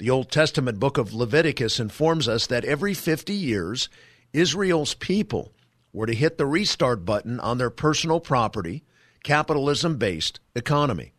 The 0.00 0.08
Old 0.08 0.30
Testament 0.30 0.80
book 0.80 0.96
of 0.96 1.12
Leviticus 1.12 1.78
informs 1.78 2.26
us 2.26 2.46
that 2.46 2.64
every 2.64 2.94
50 2.94 3.34
years, 3.34 3.90
Israel's 4.32 4.94
people 4.94 5.52
were 5.92 6.06
to 6.06 6.14
hit 6.14 6.38
the 6.38 6.46
restart 6.46 7.04
button 7.04 7.38
on 7.38 7.58
their 7.58 7.68
personal 7.68 8.18
property, 8.18 8.82
capitalism 9.24 9.98
based 9.98 10.40
economy. 10.56 11.12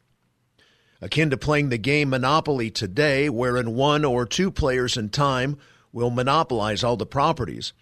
Akin 0.99 1.29
to 1.29 1.37
playing 1.37 1.69
the 1.69 1.77
game 1.77 2.09
Monopoly 2.09 2.71
today, 2.71 3.29
wherein 3.29 3.75
one 3.75 4.03
or 4.03 4.25
two 4.25 4.49
players 4.49 4.97
in 4.97 5.09
time 5.09 5.59
will 5.91 6.09
monopolize 6.09 6.83
all 6.83 6.97
the 6.97 7.05
properties. 7.05 7.73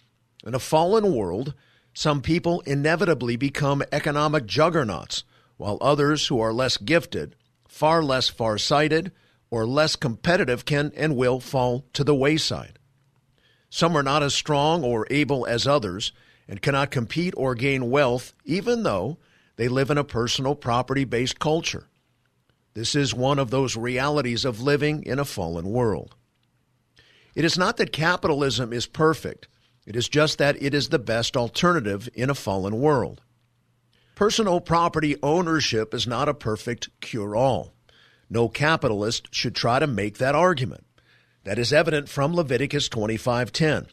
In 0.44 0.54
a 0.54 0.58
fallen 0.58 1.14
world, 1.14 1.54
some 1.94 2.20
people 2.20 2.60
inevitably 2.66 3.36
become 3.36 3.82
economic 3.90 4.44
juggernauts, 4.44 5.24
while 5.56 5.78
others 5.80 6.26
who 6.26 6.38
are 6.38 6.52
less 6.52 6.76
gifted, 6.76 7.36
far 7.66 8.02
less 8.02 8.28
far-sighted, 8.28 9.12
or 9.50 9.66
less 9.66 9.96
competitive 9.96 10.64
can 10.64 10.92
and 10.96 11.16
will 11.16 11.40
fall 11.40 11.86
to 11.92 12.04
the 12.04 12.14
wayside. 12.14 12.78
Some 13.68 13.96
are 13.96 14.02
not 14.02 14.22
as 14.22 14.34
strong 14.34 14.84
or 14.84 15.06
able 15.10 15.46
as 15.46 15.66
others 15.66 16.12
and 16.48 16.62
cannot 16.62 16.90
compete 16.90 17.34
or 17.36 17.54
gain 17.54 17.90
wealth 17.90 18.34
even 18.44 18.82
though 18.82 19.18
they 19.56 19.68
live 19.68 19.90
in 19.90 19.98
a 19.98 20.04
personal 20.04 20.54
property 20.54 21.04
based 21.04 21.38
culture. 21.38 21.88
This 22.74 22.94
is 22.94 23.14
one 23.14 23.38
of 23.38 23.50
those 23.50 23.76
realities 23.76 24.44
of 24.44 24.60
living 24.60 25.02
in 25.02 25.18
a 25.18 25.24
fallen 25.24 25.66
world. 25.66 26.14
It 27.34 27.44
is 27.44 27.58
not 27.58 27.76
that 27.76 27.92
capitalism 27.92 28.72
is 28.72 28.86
perfect, 28.86 29.48
it 29.86 29.96
is 29.96 30.08
just 30.08 30.38
that 30.38 30.60
it 30.62 30.74
is 30.74 30.88
the 30.88 30.98
best 30.98 31.36
alternative 31.36 32.08
in 32.14 32.30
a 32.30 32.34
fallen 32.34 32.80
world. 32.80 33.22
Personal 34.14 34.60
property 34.60 35.16
ownership 35.22 35.94
is 35.94 36.06
not 36.06 36.28
a 36.28 36.34
perfect 36.34 36.90
cure 37.00 37.34
all. 37.34 37.72
No 38.30 38.48
capitalist 38.48 39.28
should 39.32 39.54
try 39.54 39.78
to 39.78 39.86
make 39.86 40.16
that 40.18 40.34
argument. 40.34 40.86
That 41.44 41.58
is 41.58 41.72
evident 41.72 42.08
from 42.08 42.34
Leviticus 42.34 42.88
25:10. 42.88 43.88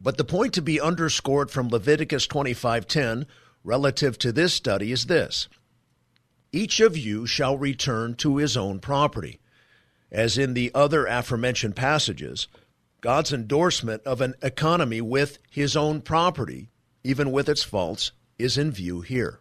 But 0.00 0.16
the 0.16 0.24
point 0.24 0.54
to 0.54 0.62
be 0.62 0.80
underscored 0.80 1.50
from 1.50 1.68
Leviticus 1.68 2.26
25:10 2.26 3.26
relative 3.62 4.18
to 4.18 4.32
this 4.32 4.54
study 4.54 4.90
is 4.90 5.06
this: 5.06 5.48
Each 6.52 6.80
of 6.80 6.96
you 6.96 7.26
shall 7.26 7.56
return 7.56 8.14
to 8.16 8.38
his 8.38 8.56
own 8.56 8.80
property 8.80 9.40
as 10.14 10.38
in 10.38 10.54
the 10.54 10.70
other 10.74 11.06
aforementioned 11.06 11.74
passages, 11.74 12.46
God's 13.00 13.32
endorsement 13.32 14.02
of 14.04 14.20
an 14.20 14.34
economy 14.40 15.00
with 15.00 15.38
his 15.50 15.76
own 15.76 16.00
property, 16.00 16.70
even 17.02 17.32
with 17.32 17.48
its 17.48 17.64
faults, 17.64 18.12
is 18.38 18.56
in 18.56 18.70
view 18.70 19.00
here. 19.00 19.40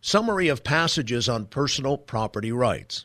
Summary 0.00 0.48
of 0.48 0.64
passages 0.64 1.28
on 1.28 1.46
personal 1.46 1.98
property 1.98 2.50
rights. 2.50 3.04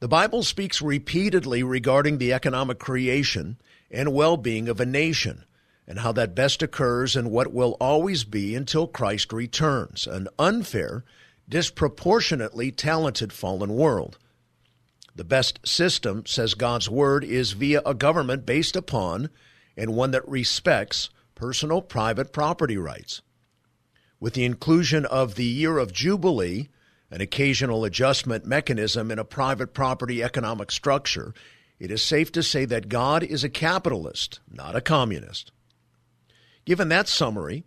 The 0.00 0.08
Bible 0.08 0.42
speaks 0.42 0.80
repeatedly 0.80 1.62
regarding 1.62 2.18
the 2.18 2.32
economic 2.32 2.78
creation 2.78 3.58
and 3.90 4.12
well 4.14 4.36
being 4.36 4.68
of 4.68 4.80
a 4.80 4.86
nation 4.86 5.44
and 5.86 5.98
how 5.98 6.12
that 6.12 6.34
best 6.34 6.62
occurs 6.62 7.14
and 7.14 7.30
what 7.30 7.52
will 7.52 7.76
always 7.80 8.24
be 8.24 8.54
until 8.54 8.86
Christ 8.86 9.32
returns 9.32 10.06
an 10.06 10.28
unfair, 10.38 11.04
disproportionately 11.48 12.72
talented 12.72 13.32
fallen 13.32 13.74
world. 13.74 14.18
The 15.14 15.24
best 15.24 15.60
system, 15.68 16.24
says 16.24 16.54
God's 16.54 16.88
Word, 16.88 17.22
is 17.22 17.52
via 17.52 17.82
a 17.84 17.92
government 17.92 18.46
based 18.46 18.76
upon 18.76 19.28
and 19.76 19.94
one 19.94 20.12
that 20.12 20.26
respects 20.26 21.10
personal 21.34 21.82
private 21.82 22.32
property 22.32 22.78
rights. 22.78 23.20
With 24.22 24.34
the 24.34 24.44
inclusion 24.44 25.04
of 25.04 25.34
the 25.34 25.44
year 25.44 25.78
of 25.78 25.92
Jubilee, 25.92 26.68
an 27.10 27.20
occasional 27.20 27.84
adjustment 27.84 28.46
mechanism 28.46 29.10
in 29.10 29.18
a 29.18 29.24
private 29.24 29.74
property 29.74 30.22
economic 30.22 30.70
structure, 30.70 31.34
it 31.80 31.90
is 31.90 32.04
safe 32.04 32.30
to 32.30 32.42
say 32.44 32.64
that 32.66 32.88
God 32.88 33.24
is 33.24 33.42
a 33.42 33.48
capitalist, 33.48 34.38
not 34.48 34.76
a 34.76 34.80
communist. 34.80 35.50
Given 36.64 36.88
that 36.90 37.08
summary, 37.08 37.64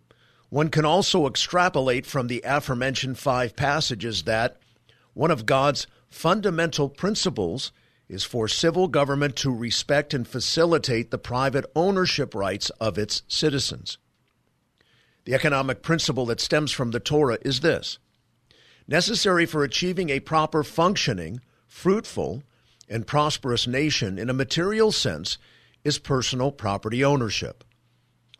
one 0.48 0.70
can 0.70 0.86
also 0.86 1.26
extrapolate 1.26 2.06
from 2.06 2.28
the 2.28 2.42
aforementioned 2.42 3.18
five 3.18 3.54
passages 3.54 4.22
that 4.22 4.56
one 5.12 5.30
of 5.30 5.44
God's 5.44 5.86
fundamental 6.08 6.88
principles 6.88 7.70
is 8.08 8.24
for 8.24 8.48
civil 8.48 8.88
government 8.88 9.36
to 9.36 9.54
respect 9.54 10.14
and 10.14 10.26
facilitate 10.26 11.10
the 11.10 11.18
private 11.18 11.66
ownership 11.76 12.34
rights 12.34 12.70
of 12.80 12.96
its 12.96 13.24
citizens. 13.28 13.98
The 15.26 15.34
economic 15.34 15.82
principle 15.82 16.24
that 16.26 16.40
stems 16.40 16.70
from 16.70 16.92
the 16.92 17.00
Torah 17.00 17.38
is 17.42 17.60
this 17.60 17.98
necessary 18.86 19.44
for 19.44 19.64
achieving 19.64 20.08
a 20.08 20.20
proper 20.20 20.62
functioning, 20.62 21.40
fruitful, 21.66 22.44
and 22.88 23.08
prosperous 23.08 23.66
nation 23.66 24.20
in 24.20 24.30
a 24.30 24.32
material 24.32 24.92
sense 24.92 25.36
is 25.82 25.98
personal 25.98 26.52
property 26.52 27.04
ownership. 27.04 27.64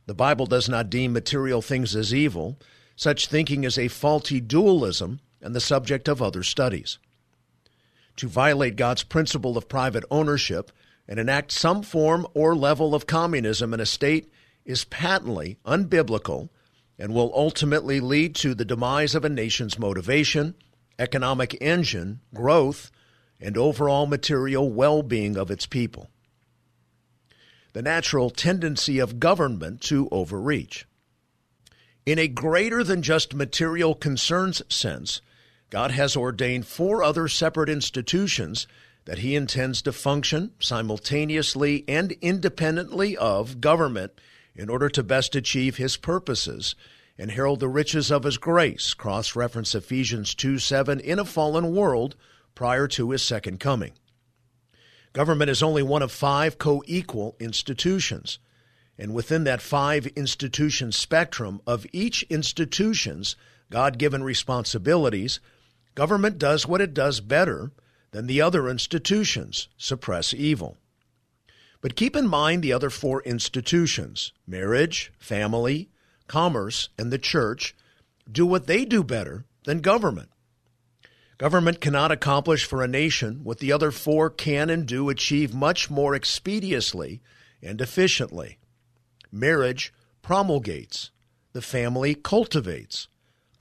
The 0.06 0.14
Bible 0.14 0.46
does 0.46 0.68
not 0.68 0.88
deem 0.88 1.12
material 1.12 1.60
things 1.60 1.96
as 1.96 2.14
evil. 2.14 2.56
Such 2.94 3.26
thinking 3.26 3.64
is 3.64 3.76
a 3.76 3.88
faulty 3.88 4.40
dualism 4.40 5.18
and 5.42 5.56
the 5.56 5.60
subject 5.60 6.06
of 6.06 6.22
other 6.22 6.44
studies. 6.44 7.00
To 8.18 8.28
violate 8.28 8.76
God's 8.76 9.02
principle 9.02 9.58
of 9.58 9.68
private 9.68 10.04
ownership 10.08 10.70
and 11.08 11.18
enact 11.18 11.50
some 11.50 11.82
form 11.82 12.28
or 12.32 12.54
level 12.54 12.94
of 12.94 13.08
communism 13.08 13.74
in 13.74 13.80
a 13.80 13.86
state 13.86 14.30
is 14.64 14.84
patently 14.84 15.58
unbiblical 15.66 16.48
and 16.98 17.12
will 17.12 17.32
ultimately 17.34 18.00
lead 18.00 18.34
to 18.36 18.54
the 18.54 18.64
demise 18.64 19.14
of 19.14 19.24
a 19.24 19.28
nation's 19.28 19.78
motivation, 19.78 20.54
economic 20.98 21.56
engine, 21.60 22.20
growth, 22.32 22.90
and 23.40 23.56
overall 23.56 24.06
material 24.06 24.70
well 24.70 25.02
being 25.02 25.36
of 25.36 25.50
its 25.50 25.66
people. 25.66 26.08
The 27.74 27.82
natural 27.82 28.30
tendency 28.30 28.98
of 28.98 29.20
government 29.20 29.82
to 29.82 30.08
overreach. 30.10 30.86
In 32.06 32.18
a 32.18 32.28
greater 32.28 32.82
than 32.82 33.02
just 33.02 33.34
material 33.34 33.94
concerns 33.94 34.62
sense, 34.68 35.20
God 35.68 35.90
has 35.90 36.16
ordained 36.16 36.66
four 36.66 37.02
other 37.02 37.28
separate 37.28 37.68
institutions 37.68 38.66
that 39.04 39.18
he 39.18 39.36
intends 39.36 39.82
to 39.82 39.92
function 39.92 40.52
simultaneously 40.58 41.84
and 41.86 42.12
independently 42.22 43.16
of 43.16 43.60
government 43.60 44.12
in 44.56 44.68
order 44.68 44.88
to 44.88 45.02
best 45.02 45.36
achieve 45.36 45.76
his 45.76 45.96
purposes 45.96 46.74
and 47.18 47.30
herald 47.30 47.60
the 47.60 47.68
riches 47.68 48.10
of 48.10 48.24
his 48.24 48.38
grace, 48.38 48.94
cross 48.94 49.36
reference 49.36 49.74
Ephesians 49.74 50.34
2 50.34 50.58
7, 50.58 51.00
in 51.00 51.18
a 51.18 51.24
fallen 51.24 51.74
world 51.74 52.16
prior 52.54 52.88
to 52.88 53.10
his 53.10 53.22
second 53.22 53.60
coming. 53.60 53.92
Government 55.12 55.50
is 55.50 55.62
only 55.62 55.82
one 55.82 56.02
of 56.02 56.12
five 56.12 56.58
co 56.58 56.82
equal 56.86 57.36
institutions. 57.40 58.38
And 58.98 59.14
within 59.14 59.44
that 59.44 59.62
five 59.62 60.06
institution 60.08 60.90
spectrum 60.92 61.60
of 61.66 61.86
each 61.92 62.22
institution's 62.24 63.36
God 63.70 63.98
given 63.98 64.22
responsibilities, 64.22 65.40
government 65.94 66.38
does 66.38 66.66
what 66.66 66.80
it 66.80 66.94
does 66.94 67.20
better 67.20 67.72
than 68.12 68.26
the 68.26 68.40
other 68.40 68.68
institutions 68.68 69.68
suppress 69.76 70.32
evil. 70.32 70.78
But 71.86 71.94
keep 71.94 72.16
in 72.16 72.26
mind 72.26 72.64
the 72.64 72.72
other 72.72 72.90
four 72.90 73.22
institutions 73.22 74.32
marriage, 74.44 75.12
family, 75.20 75.88
commerce, 76.26 76.88
and 76.98 77.12
the 77.12 77.16
church 77.16 77.76
do 78.28 78.44
what 78.44 78.66
they 78.66 78.84
do 78.84 79.04
better 79.04 79.44
than 79.66 79.82
government. 79.82 80.30
Government 81.38 81.80
cannot 81.80 82.10
accomplish 82.10 82.64
for 82.64 82.82
a 82.82 82.88
nation 82.88 83.44
what 83.44 83.60
the 83.60 83.70
other 83.70 83.92
four 83.92 84.30
can 84.30 84.68
and 84.68 84.84
do 84.84 85.08
achieve 85.08 85.54
much 85.54 85.88
more 85.88 86.16
expeditiously 86.16 87.20
and 87.62 87.80
efficiently. 87.80 88.58
Marriage 89.30 89.94
promulgates, 90.22 91.12
the 91.52 91.62
family 91.62 92.16
cultivates, 92.16 93.06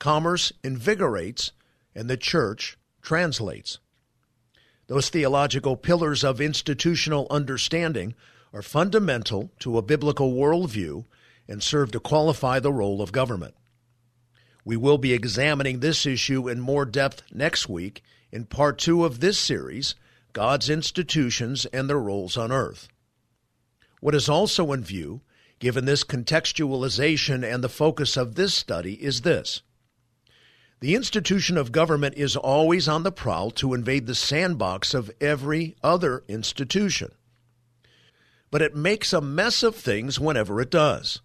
commerce 0.00 0.52
invigorates, 0.64 1.52
and 1.94 2.10
the 2.10 2.16
church 2.16 2.76
translates. 3.02 3.78
Those 4.88 5.08
theological 5.08 5.76
pillars 5.76 6.22
of 6.22 6.40
institutional 6.40 7.26
understanding 7.30 8.14
are 8.52 8.62
fundamental 8.62 9.50
to 9.60 9.78
a 9.78 9.82
biblical 9.82 10.32
worldview 10.32 11.04
and 11.48 11.62
serve 11.62 11.90
to 11.92 12.00
qualify 12.00 12.60
the 12.60 12.72
role 12.72 13.02
of 13.02 13.12
government. 13.12 13.54
We 14.64 14.76
will 14.76 14.98
be 14.98 15.12
examining 15.12 15.80
this 15.80 16.06
issue 16.06 16.48
in 16.48 16.60
more 16.60 16.84
depth 16.84 17.22
next 17.32 17.68
week 17.68 18.02
in 18.32 18.46
part 18.46 18.78
two 18.78 19.04
of 19.04 19.20
this 19.20 19.38
series 19.38 19.94
God's 20.32 20.68
Institutions 20.68 21.66
and 21.66 21.88
Their 21.88 21.98
Roles 21.98 22.36
on 22.36 22.52
Earth. 22.52 22.88
What 24.00 24.14
is 24.14 24.28
also 24.28 24.72
in 24.72 24.84
view, 24.84 25.22
given 25.58 25.84
this 25.84 26.04
contextualization 26.04 27.42
and 27.42 27.64
the 27.64 27.68
focus 27.68 28.16
of 28.16 28.34
this 28.34 28.54
study, 28.54 28.94
is 28.94 29.22
this. 29.22 29.62
The 30.80 30.94
institution 30.94 31.56
of 31.56 31.72
government 31.72 32.16
is 32.16 32.36
always 32.36 32.86
on 32.86 33.02
the 33.02 33.12
prowl 33.12 33.50
to 33.52 33.72
invade 33.72 34.06
the 34.06 34.14
sandbox 34.14 34.92
of 34.92 35.10
every 35.22 35.74
other 35.82 36.22
institution. 36.28 37.12
But 38.50 38.60
it 38.60 38.76
makes 38.76 39.14
a 39.14 39.22
mess 39.22 39.62
of 39.62 39.74
things 39.74 40.20
whenever 40.20 40.60
it 40.60 40.70
does. 40.70 41.22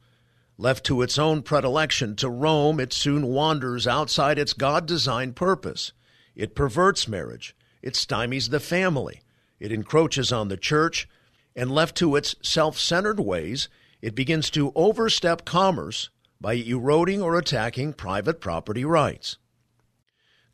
Left 0.58 0.86
to 0.86 1.02
its 1.02 1.20
own 1.20 1.42
predilection 1.42 2.16
to 2.18 2.30
roam, 2.30 2.80
it 2.80 2.94
soon 2.94 3.28
wanders 3.28 3.88
outside 3.88 4.40
its 4.40 4.54
God 4.54 4.86
designed 4.86 5.36
purpose. 5.36 5.92
It 6.34 6.56
perverts 6.56 7.08
marriage. 7.08 7.54
It 7.82 7.96
stymies 7.96 8.52
the 8.52 8.60
family. 8.60 9.22
It 9.60 9.74
encroaches 9.74 10.32
on 10.32 10.48
the 10.48 10.58
church. 10.58 11.10
And 11.58 11.70
left 11.70 11.98
to 11.98 12.16
its 12.16 12.36
self 12.42 12.80
centered 12.80 13.20
ways, 13.20 13.68
it 14.02 14.16
begins 14.16 14.50
to 14.52 14.72
overstep 14.76 15.44
commerce 15.44 16.10
by 16.41 16.56
eroding 16.56 17.21
or 17.21 17.38
attacking 17.38 17.93
private 17.93 18.41
property 18.41 18.84
rights. 18.84 19.38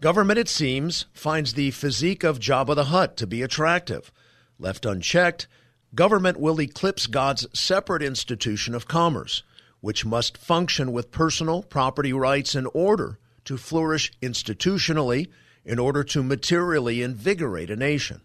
Government, 0.02 0.38
it 0.38 0.50
seems, 0.50 1.06
finds 1.14 1.54
the 1.54 1.72
physique 1.72 2.24
of 2.24 2.40
Jabba 2.40 2.76
the 2.76 2.86
Hutt 2.86 3.18
to 3.18 3.26
be 3.26 3.42
attractive. 3.42 4.12
Left 4.60 4.86
unchecked, 4.86 5.48
government 5.96 6.40
will 6.40 6.62
eclipse 6.62 7.08
God's 7.08 7.48
separate 7.58 8.04
institution 8.04 8.76
of 8.76 8.88
commerce 8.88 9.42
which 9.82 10.06
must 10.06 10.38
function 10.38 10.92
with 10.92 11.12
personal 11.12 11.64
property 11.64 12.14
rights 12.14 12.56
in 12.56 12.66
order 12.74 13.20
to 13.46 13.58
flourish 13.58 14.12
institutionally 14.22 15.28
in 15.64 15.80
order 15.80 16.04
to 16.04 16.24
materially 16.24 17.02
invigorate 17.02 17.70
a 17.70 17.76
nation. 17.76 18.22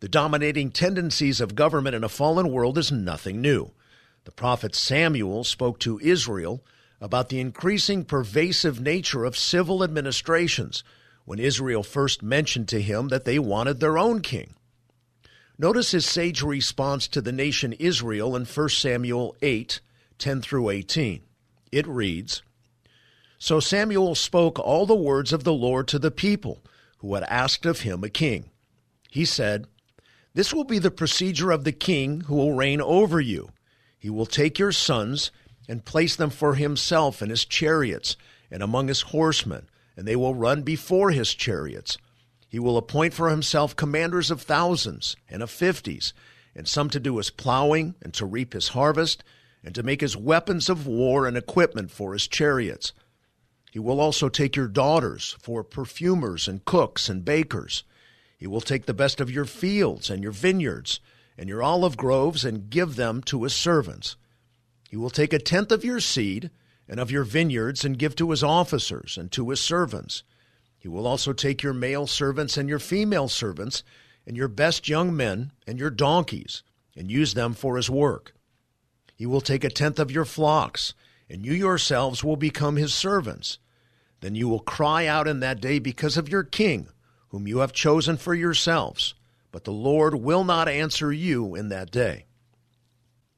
The 0.00 0.08
dominating 0.08 0.70
tendencies 0.70 1.40
of 1.40 1.54
government 1.54 1.94
in 1.94 2.04
a 2.04 2.08
fallen 2.08 2.50
world 2.50 2.76
is 2.76 2.92
nothing 2.92 3.40
new. 3.40 3.72
The 4.26 4.32
prophet 4.32 4.74
Samuel 4.74 5.44
spoke 5.44 5.78
to 5.78 6.00
Israel 6.00 6.64
about 7.00 7.28
the 7.28 7.38
increasing 7.38 8.04
pervasive 8.04 8.80
nature 8.80 9.24
of 9.24 9.38
civil 9.38 9.84
administrations 9.84 10.82
when 11.24 11.38
Israel 11.38 11.84
first 11.84 12.24
mentioned 12.24 12.66
to 12.70 12.82
him 12.82 13.06
that 13.06 13.24
they 13.24 13.38
wanted 13.38 13.78
their 13.78 13.96
own 13.96 14.22
king. 14.22 14.54
Notice 15.56 15.92
his 15.92 16.06
sage 16.06 16.42
response 16.42 17.06
to 17.06 17.20
the 17.20 17.30
nation 17.30 17.72
Israel 17.74 18.34
in 18.34 18.44
1 18.44 18.68
Samuel 18.70 19.36
8 19.42 19.80
10 20.18 20.42
through 20.42 20.70
18. 20.70 21.22
It 21.70 21.86
reads 21.86 22.42
So 23.38 23.60
Samuel 23.60 24.16
spoke 24.16 24.58
all 24.58 24.86
the 24.86 24.96
words 24.96 25.32
of 25.32 25.44
the 25.44 25.54
Lord 25.54 25.86
to 25.86 26.00
the 26.00 26.10
people 26.10 26.64
who 26.98 27.14
had 27.14 27.22
asked 27.24 27.64
of 27.64 27.82
him 27.82 28.02
a 28.02 28.10
king. 28.10 28.50
He 29.08 29.24
said, 29.24 29.68
This 30.34 30.52
will 30.52 30.64
be 30.64 30.80
the 30.80 30.90
procedure 30.90 31.52
of 31.52 31.62
the 31.62 31.70
king 31.70 32.22
who 32.22 32.34
will 32.34 32.54
reign 32.54 32.80
over 32.80 33.20
you. 33.20 33.52
He 33.98 34.10
will 34.10 34.26
take 34.26 34.58
your 34.58 34.72
sons 34.72 35.30
and 35.68 35.84
place 35.84 36.16
them 36.16 36.30
for 36.30 36.54
himself 36.54 37.22
in 37.22 37.30
his 37.30 37.44
chariots 37.44 38.16
and 38.50 38.62
among 38.62 38.88
his 38.88 39.02
horsemen, 39.02 39.68
and 39.96 40.06
they 40.06 40.16
will 40.16 40.34
run 40.34 40.62
before 40.62 41.10
his 41.10 41.34
chariots. 41.34 41.98
He 42.48 42.58
will 42.58 42.76
appoint 42.76 43.14
for 43.14 43.30
himself 43.30 43.74
commanders 43.74 44.30
of 44.30 44.42
thousands 44.42 45.16
and 45.28 45.42
of 45.42 45.50
fifties, 45.50 46.12
and 46.54 46.68
some 46.68 46.88
to 46.90 47.00
do 47.00 47.16
his 47.16 47.30
plowing 47.30 47.94
and 48.00 48.14
to 48.14 48.24
reap 48.24 48.52
his 48.52 48.68
harvest, 48.68 49.24
and 49.64 49.74
to 49.74 49.82
make 49.82 50.00
his 50.00 50.16
weapons 50.16 50.68
of 50.68 50.86
war 50.86 51.26
and 51.26 51.36
equipment 51.36 51.90
for 51.90 52.12
his 52.12 52.28
chariots. 52.28 52.92
He 53.72 53.78
will 53.78 54.00
also 54.00 54.28
take 54.28 54.56
your 54.56 54.68
daughters 54.68 55.36
for 55.40 55.64
perfumers 55.64 56.46
and 56.46 56.64
cooks 56.64 57.08
and 57.08 57.24
bakers. 57.24 57.82
He 58.38 58.46
will 58.46 58.60
take 58.60 58.86
the 58.86 58.94
best 58.94 59.20
of 59.20 59.30
your 59.30 59.44
fields 59.44 60.08
and 60.08 60.22
your 60.22 60.32
vineyards 60.32 61.00
and 61.38 61.48
your 61.48 61.62
olive 61.62 61.96
groves 61.96 62.44
and 62.44 62.70
give 62.70 62.96
them 62.96 63.22
to 63.22 63.42
his 63.42 63.54
servants. 63.54 64.16
He 64.88 64.96
will 64.96 65.10
take 65.10 65.32
a 65.32 65.38
tenth 65.38 65.72
of 65.72 65.84
your 65.84 66.00
seed 66.00 66.50
and 66.88 67.00
of 67.00 67.10
your 67.10 67.24
vineyards 67.24 67.84
and 67.84 67.98
give 67.98 68.14
to 68.16 68.30
his 68.30 68.42
officers 68.42 69.18
and 69.18 69.30
to 69.32 69.50
his 69.50 69.60
servants. 69.60 70.22
He 70.78 70.88
will 70.88 71.06
also 71.06 71.32
take 71.32 71.62
your 71.62 71.74
male 71.74 72.06
servants 72.06 72.56
and 72.56 72.68
your 72.68 72.78
female 72.78 73.28
servants 73.28 73.82
and 74.26 74.36
your 74.36 74.48
best 74.48 74.88
young 74.88 75.16
men 75.16 75.50
and 75.66 75.78
your 75.78 75.90
donkeys 75.90 76.62
and 76.96 77.10
use 77.10 77.34
them 77.34 77.54
for 77.54 77.76
his 77.76 77.90
work. 77.90 78.34
He 79.16 79.26
will 79.26 79.40
take 79.40 79.64
a 79.64 79.70
tenth 79.70 79.98
of 79.98 80.10
your 80.10 80.24
flocks, 80.24 80.94
and 81.28 81.44
you 81.44 81.52
yourselves 81.52 82.22
will 82.22 82.36
become 82.36 82.76
his 82.76 82.94
servants. 82.94 83.58
then 84.20 84.34
you 84.34 84.48
will 84.48 84.60
cry 84.60 85.06
out 85.06 85.28
in 85.28 85.40
that 85.40 85.60
day 85.60 85.78
because 85.78 86.16
of 86.16 86.28
your 86.28 86.42
king, 86.42 86.88
whom 87.28 87.46
you 87.46 87.58
have 87.58 87.72
chosen 87.72 88.16
for 88.16 88.34
yourselves. 88.34 89.14
But 89.56 89.64
the 89.64 89.72
Lord 89.72 90.16
will 90.16 90.44
not 90.44 90.68
answer 90.68 91.10
you 91.10 91.54
in 91.54 91.70
that 91.70 91.90
day. 91.90 92.26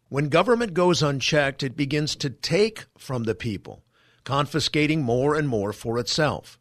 When 0.08 0.30
government 0.30 0.74
goes 0.74 1.00
unchecked, 1.00 1.62
it 1.62 1.76
begins 1.76 2.16
to 2.16 2.28
take 2.28 2.86
from 2.98 3.22
the 3.22 3.36
people, 3.36 3.84
confiscating 4.24 5.04
more 5.04 5.36
and 5.36 5.46
more 5.48 5.72
for 5.72 5.96
itself. 5.96 6.58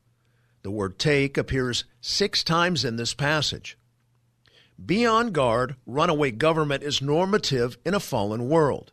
The 0.62 0.70
word 0.70 1.00
take 1.00 1.40
appears 1.40 1.86
six 2.02 2.44
times 2.44 2.86
in 2.86 2.98
this 2.98 3.16
passage. 3.16 3.80
Be 4.86 5.08
on 5.08 5.32
guard, 5.32 5.76
runaway 5.88 6.30
government 6.30 6.84
is 6.84 7.02
normative 7.02 7.80
in 7.84 7.96
a 7.96 8.00
fallen 8.00 8.48
world. 8.50 8.92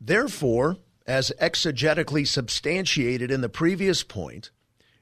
Therefore, 0.00 0.78
as 1.06 1.30
exegetically 1.40 2.26
substantiated 2.26 3.30
in 3.30 3.42
the 3.42 3.48
previous 3.48 4.02
point, 4.02 4.50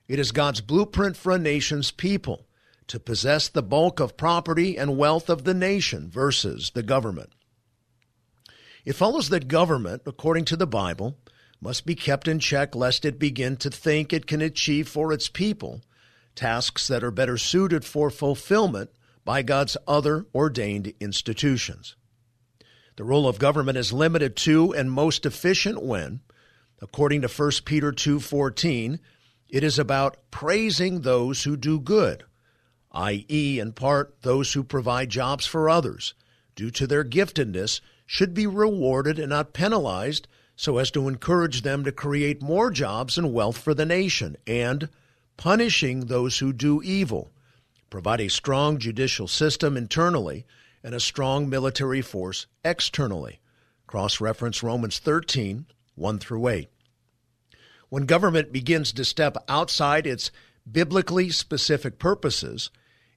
it 0.07 0.18
is 0.18 0.33
God's 0.33 0.61
blueprint 0.61 1.16
for 1.16 1.33
a 1.33 1.38
nation's 1.38 1.90
people 1.90 2.46
to 2.88 3.01
possess 3.01 3.49
the 3.49 3.62
bulk 3.62 4.01
of 4.01 4.16
property 4.16 4.77
and 4.77 4.97
wealth 4.97 5.29
of 5.29 5.45
the 5.45 5.55
nation 5.55 6.11
versus 6.11 6.71
the 6.75 6.83
government. 6.83 7.31
It 8.85 8.95
follows 8.95 9.29
that 9.29 9.49
government, 9.49 10.03
according 10.07 10.45
to 10.47 10.57
the 10.57 10.66
Bible, 10.66 11.18
must 11.61 11.87
be 11.87 11.95
kept 11.95 12.27
in 12.27 12.40
check 12.40 12.75
lest 12.75 13.05
it 13.05 13.18
begin 13.18 13.57
to 13.59 13.71
think 13.71 14.12
it 14.12 14.27
can 14.27 14.40
achieve 14.40 14.88
for 14.88 15.12
its 15.12 15.29
people 15.29 15.83
tasks 16.35 16.88
that 16.88 17.05
are 17.05 17.11
better 17.11 17.38
suited 17.38 17.85
for 17.85 18.11
fulfillment 18.11 18.90
by 19.25 19.42
God's 19.42 19.77
other 19.87 20.27
ordained 20.35 20.92
institutions. 20.99 21.95
The 22.97 23.05
role 23.05 23.29
of 23.29 23.38
government 23.38 23.79
is 23.79 23.92
limited 23.92 24.37
to 24.38 24.75
and 24.75 24.90
most 24.90 25.25
efficient 25.25 25.83
when, 25.83 26.21
according 26.81 27.23
to 27.23 27.29
1 27.29 27.64
Peter 27.64 27.92
2:14, 27.92 28.99
it 29.49 29.62
is 29.62 29.79
about 29.79 30.31
praising 30.31 31.01
those 31.01 31.45
who 31.45 31.57
do 31.57 31.79
good, 31.79 32.25
i.e., 32.92 33.59
in 33.59 33.72
part 33.72 34.14
those 34.22 34.52
who 34.52 34.62
provide 34.62 35.09
jobs 35.09 35.46
for 35.46 35.68
others, 35.68 36.14
due 36.55 36.70
to 36.70 36.87
their 36.87 37.05
giftedness, 37.05 37.81
should 38.07 38.35
be 38.35 38.46
rewarded 38.46 39.18
and 39.18 39.31
not 39.31 39.52
penalized 39.52 40.28
so 40.55 40.78
as 40.78 40.90
to 40.90 41.09
encourage 41.09 41.62
them 41.62 41.83
to 41.83 41.90
create 41.90 42.42
more 42.42 42.70
jobs 42.70 43.16
and 43.16 43.33
wealth 43.33 43.57
for 43.57 43.74
the 43.74 43.87
nation, 43.87 44.37
and 44.46 44.88
punishing 45.37 46.00
those 46.07 46.38
who 46.38 46.52
do 46.52 46.83
evil, 46.83 47.33
provide 47.88 48.20
a 48.20 48.28
strong 48.28 48.78
judicial 48.78 49.26
system 49.26 49.76
internally 49.76 50.44
and 50.85 50.94
a 50.94 51.00
strong 51.00 51.48
military 51.48 52.02
force 52.02 52.46
externally. 52.64 53.40
Cross 53.87 54.20
reference 54.20 54.62
Romans 54.62 54.98
13, 54.98 55.66
1 55.94 56.18
through 56.18 56.48
8. 56.48 56.68
When 57.88 58.07
government 58.07 58.52
begins 58.52 58.92
to 58.92 59.05
step 59.05 59.37
outside 59.48 60.07
its 60.07 60.31
biblically 60.70 61.31
specific 61.31 61.98
purposes, 61.98 62.70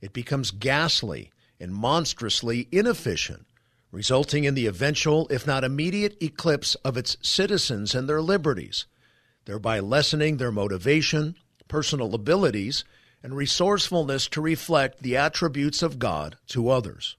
it 0.06 0.14
becomes 0.14 0.52
ghastly 0.52 1.32
and 1.60 1.74
monstrously 1.74 2.68
inefficient, 2.72 3.48
resulting 3.92 4.44
in 4.44 4.54
the 4.54 4.68
eventual, 4.68 5.28
if 5.30 5.48
not 5.48 5.64
immediate, 5.64 6.16
eclipse 6.22 6.76
of 6.76 6.96
its 6.96 7.18
citizens 7.24 7.96
and 7.96 8.08
their 8.08 8.22
liberties, 8.22 8.86
thereby 9.46 9.80
lessening 9.80 10.38
their 10.38 10.52
motivation, 10.52 11.36
personal 11.68 12.14
abilities, 12.14 12.84
and 13.24 13.36
resourcefulness 13.36 14.28
to 14.28 14.42
reflect 14.42 15.02
the 15.02 15.18
attributes 15.18 15.82
of 15.82 15.98
God 15.98 16.38
to 16.50 16.70
others. 16.70 17.18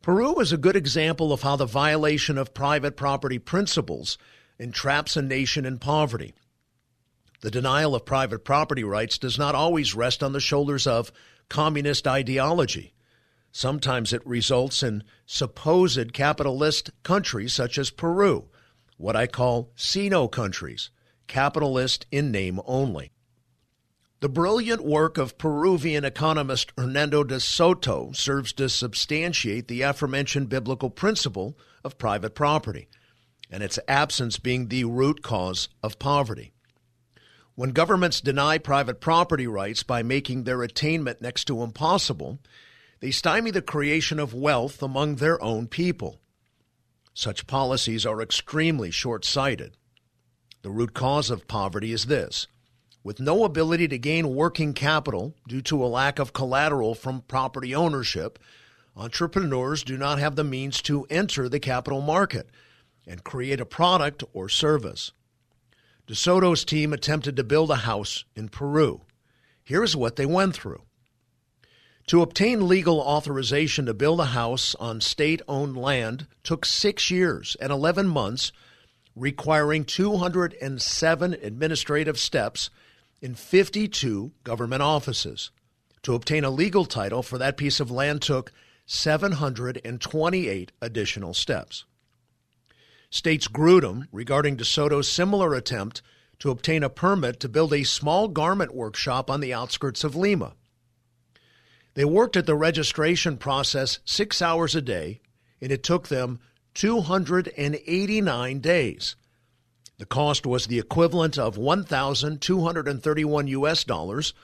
Peru 0.00 0.38
is 0.38 0.52
a 0.52 0.56
good 0.56 0.76
example 0.76 1.32
of 1.32 1.42
how 1.42 1.56
the 1.56 1.66
violation 1.66 2.38
of 2.38 2.54
private 2.54 2.96
property 2.96 3.40
principles 3.40 4.18
entraps 4.56 5.16
a 5.16 5.22
nation 5.22 5.66
in 5.66 5.78
poverty. 5.78 6.32
The 7.40 7.50
denial 7.50 7.96
of 7.96 8.06
private 8.06 8.44
property 8.44 8.84
rights 8.84 9.18
does 9.18 9.36
not 9.36 9.56
always 9.56 9.96
rest 9.96 10.22
on 10.22 10.32
the 10.32 10.38
shoulders 10.38 10.86
of 10.86 11.10
communist 11.48 12.06
ideology. 12.06 12.94
Sometimes 13.52 14.12
it 14.12 14.26
results 14.26 14.82
in 14.82 15.04
supposed 15.26 16.12
capitalist 16.12 16.90
countries 17.02 17.54
such 17.54 17.78
as 17.78 17.90
Peru, 17.90 18.48
what 18.96 19.14
I 19.14 19.26
call 19.26 19.70
CINO 19.76 20.28
countries, 20.28 20.90
capitalist 21.26 22.06
in 22.10 22.30
name 22.30 22.60
only. 22.64 23.12
The 24.20 24.28
brilliant 24.30 24.82
work 24.82 25.18
of 25.18 25.36
Peruvian 25.36 26.02
economist 26.02 26.72
Hernando 26.78 27.24
de 27.24 27.38
Soto 27.38 28.12
serves 28.12 28.54
to 28.54 28.70
substantiate 28.70 29.68
the 29.68 29.82
aforementioned 29.82 30.48
biblical 30.48 30.88
principle 30.88 31.58
of 31.84 31.98
private 31.98 32.34
property, 32.34 32.88
and 33.50 33.62
its 33.62 33.78
absence 33.86 34.38
being 34.38 34.68
the 34.68 34.84
root 34.84 35.22
cause 35.22 35.68
of 35.82 35.98
poverty. 35.98 36.53
When 37.56 37.70
governments 37.70 38.20
deny 38.20 38.58
private 38.58 39.00
property 39.00 39.46
rights 39.46 39.82
by 39.82 40.02
making 40.02 40.42
their 40.42 40.62
attainment 40.62 41.20
next 41.20 41.44
to 41.44 41.62
impossible, 41.62 42.40
they 43.00 43.12
stymie 43.12 43.52
the 43.52 43.62
creation 43.62 44.18
of 44.18 44.34
wealth 44.34 44.82
among 44.82 45.16
their 45.16 45.40
own 45.42 45.68
people. 45.68 46.20
Such 47.12 47.46
policies 47.46 48.04
are 48.04 48.20
extremely 48.20 48.90
short 48.90 49.24
sighted. 49.24 49.76
The 50.62 50.70
root 50.70 50.94
cause 50.94 51.30
of 51.30 51.46
poverty 51.46 51.92
is 51.92 52.06
this 52.06 52.48
with 53.04 53.20
no 53.20 53.44
ability 53.44 53.86
to 53.88 53.98
gain 53.98 54.34
working 54.34 54.72
capital 54.72 55.34
due 55.46 55.60
to 55.60 55.84
a 55.84 55.86
lack 55.86 56.18
of 56.18 56.32
collateral 56.32 56.94
from 56.94 57.20
property 57.20 57.74
ownership, 57.74 58.38
entrepreneurs 58.96 59.84
do 59.84 59.98
not 59.98 60.18
have 60.18 60.36
the 60.36 60.42
means 60.42 60.80
to 60.80 61.06
enter 61.10 61.48
the 61.48 61.60
capital 61.60 62.00
market 62.00 62.48
and 63.06 63.22
create 63.22 63.60
a 63.60 63.66
product 63.66 64.24
or 64.32 64.48
service. 64.48 65.12
De 66.06 66.14
Soto's 66.14 66.64
team 66.64 66.92
attempted 66.92 67.34
to 67.36 67.44
build 67.44 67.70
a 67.70 67.76
house 67.76 68.24
in 68.36 68.50
Peru. 68.50 69.00
Here's 69.62 69.96
what 69.96 70.16
they 70.16 70.26
went 70.26 70.54
through. 70.54 70.82
To 72.08 72.20
obtain 72.20 72.68
legal 72.68 73.00
authorization 73.00 73.86
to 73.86 73.94
build 73.94 74.20
a 74.20 74.26
house 74.26 74.74
on 74.74 75.00
state 75.00 75.40
owned 75.48 75.78
land 75.78 76.26
took 76.42 76.66
six 76.66 77.10
years 77.10 77.56
and 77.58 77.72
11 77.72 78.06
months, 78.06 78.52
requiring 79.16 79.86
207 79.86 81.32
administrative 81.42 82.18
steps 82.18 82.68
in 83.22 83.34
52 83.34 84.32
government 84.42 84.82
offices. 84.82 85.50
To 86.02 86.14
obtain 86.14 86.44
a 86.44 86.50
legal 86.50 86.84
title 86.84 87.22
for 87.22 87.38
that 87.38 87.56
piece 87.56 87.80
of 87.80 87.90
land 87.90 88.20
took 88.20 88.52
728 88.84 90.72
additional 90.82 91.32
steps. 91.32 91.86
States 93.14 93.46
Grudem 93.46 94.08
regarding 94.10 94.56
DeSoto's 94.56 95.08
similar 95.08 95.54
attempt 95.54 96.02
to 96.40 96.50
obtain 96.50 96.82
a 96.82 96.90
permit 96.90 97.38
to 97.38 97.48
build 97.48 97.72
a 97.72 97.84
small 97.84 98.26
garment 98.26 98.74
workshop 98.74 99.30
on 99.30 99.38
the 99.38 99.54
outskirts 99.54 100.02
of 100.02 100.16
Lima. 100.16 100.54
They 101.94 102.04
worked 102.04 102.36
at 102.36 102.46
the 102.46 102.56
registration 102.56 103.36
process 103.36 104.00
six 104.04 104.42
hours 104.42 104.74
a 104.74 104.82
day, 104.82 105.20
and 105.60 105.70
it 105.70 105.84
took 105.84 106.08
them 106.08 106.40
289 106.74 108.58
days. 108.58 109.14
The 109.98 110.06
cost 110.06 110.44
was 110.44 110.66
the 110.66 110.80
equivalent 110.80 111.38
of 111.38 111.56
1,231 111.56 113.46
US 113.46 113.84
dollars 113.84 114.34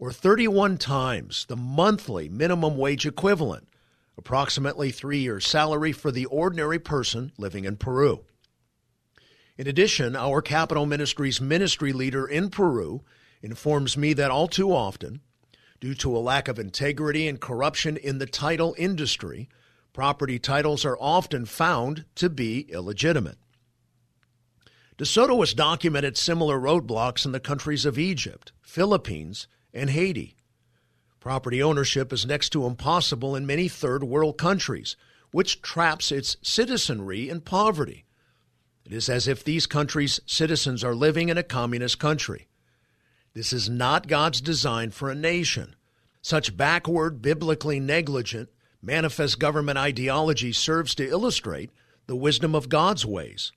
or 0.00 0.10
31 0.10 0.78
times 0.78 1.44
the 1.50 1.56
monthly 1.56 2.30
minimum 2.30 2.78
wage 2.78 3.04
equivalent, 3.04 3.68
approximately 4.18 4.90
3 4.90 5.18
years 5.18 5.46
salary 5.46 5.92
for 5.92 6.10
the 6.10 6.26
ordinary 6.26 6.78
person 6.78 7.32
living 7.36 7.64
in 7.64 7.76
Peru. 7.76 8.24
In 9.58 9.66
addition, 9.66 10.14
our 10.16 10.42
Capitol 10.42 10.86
Ministries 10.86 11.40
ministry 11.40 11.92
leader 11.92 12.26
in 12.26 12.50
Peru 12.50 13.02
informs 13.42 13.96
me 13.96 14.12
that 14.12 14.30
all 14.30 14.48
too 14.48 14.70
often, 14.72 15.20
due 15.80 15.94
to 15.94 16.16
a 16.16 16.18
lack 16.18 16.48
of 16.48 16.58
integrity 16.58 17.26
and 17.28 17.40
corruption 17.40 17.96
in 17.96 18.18
the 18.18 18.26
title 18.26 18.74
industry, 18.78 19.48
property 19.92 20.38
titles 20.38 20.84
are 20.84 20.98
often 21.00 21.46
found 21.46 22.04
to 22.14 22.28
be 22.28 22.66
illegitimate. 22.70 23.38
DeSoto 24.98 25.40
has 25.40 25.54
documented 25.54 26.16
similar 26.16 26.58
roadblocks 26.58 27.24
in 27.24 27.32
the 27.32 27.40
countries 27.40 27.84
of 27.84 27.98
Egypt, 27.98 28.52
Philippines, 28.62 29.46
and 29.72 29.90
Haiti. 29.90 30.35
Property 31.26 31.60
ownership 31.60 32.12
is 32.12 32.24
next 32.24 32.50
to 32.50 32.66
impossible 32.66 33.34
in 33.34 33.46
many 33.46 33.66
third 33.66 34.04
world 34.04 34.38
countries, 34.38 34.94
which 35.32 35.60
traps 35.60 36.12
its 36.12 36.36
citizenry 36.40 37.28
in 37.28 37.40
poverty. 37.40 38.04
It 38.84 38.92
is 38.92 39.08
as 39.08 39.26
if 39.26 39.42
these 39.42 39.66
countries' 39.66 40.20
citizens 40.24 40.84
are 40.84 40.94
living 40.94 41.28
in 41.28 41.36
a 41.36 41.42
communist 41.42 41.98
country. 41.98 42.46
This 43.34 43.52
is 43.52 43.68
not 43.68 44.06
God's 44.06 44.40
design 44.40 44.92
for 44.92 45.10
a 45.10 45.16
nation. 45.16 45.74
Such 46.22 46.56
backward, 46.56 47.20
biblically 47.22 47.80
negligent, 47.80 48.48
manifest 48.80 49.40
government 49.40 49.78
ideology 49.78 50.52
serves 50.52 50.94
to 50.94 51.08
illustrate 51.08 51.72
the 52.06 52.14
wisdom 52.14 52.54
of 52.54 52.68
God's 52.68 53.04
ways 53.04 53.50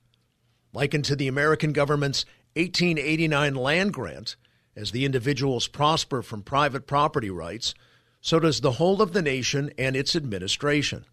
likened 0.73 1.05
to 1.05 1.15
the 1.15 1.27
American 1.27 1.71
government's 1.73 2.25
1889 2.55 3.53
land 3.53 3.93
grant, 3.93 4.37
as 4.79 4.91
the 4.91 5.03
individuals 5.03 5.67
prosper 5.67 6.21
from 6.21 6.41
private 6.41 6.87
property 6.87 7.29
rights, 7.29 7.73
so 8.21 8.39
does 8.39 8.61
the 8.61 8.73
whole 8.73 9.01
of 9.01 9.11
the 9.11 9.21
nation 9.21 9.69
and 9.77 9.95
its 9.95 10.15
administration. 10.15 11.03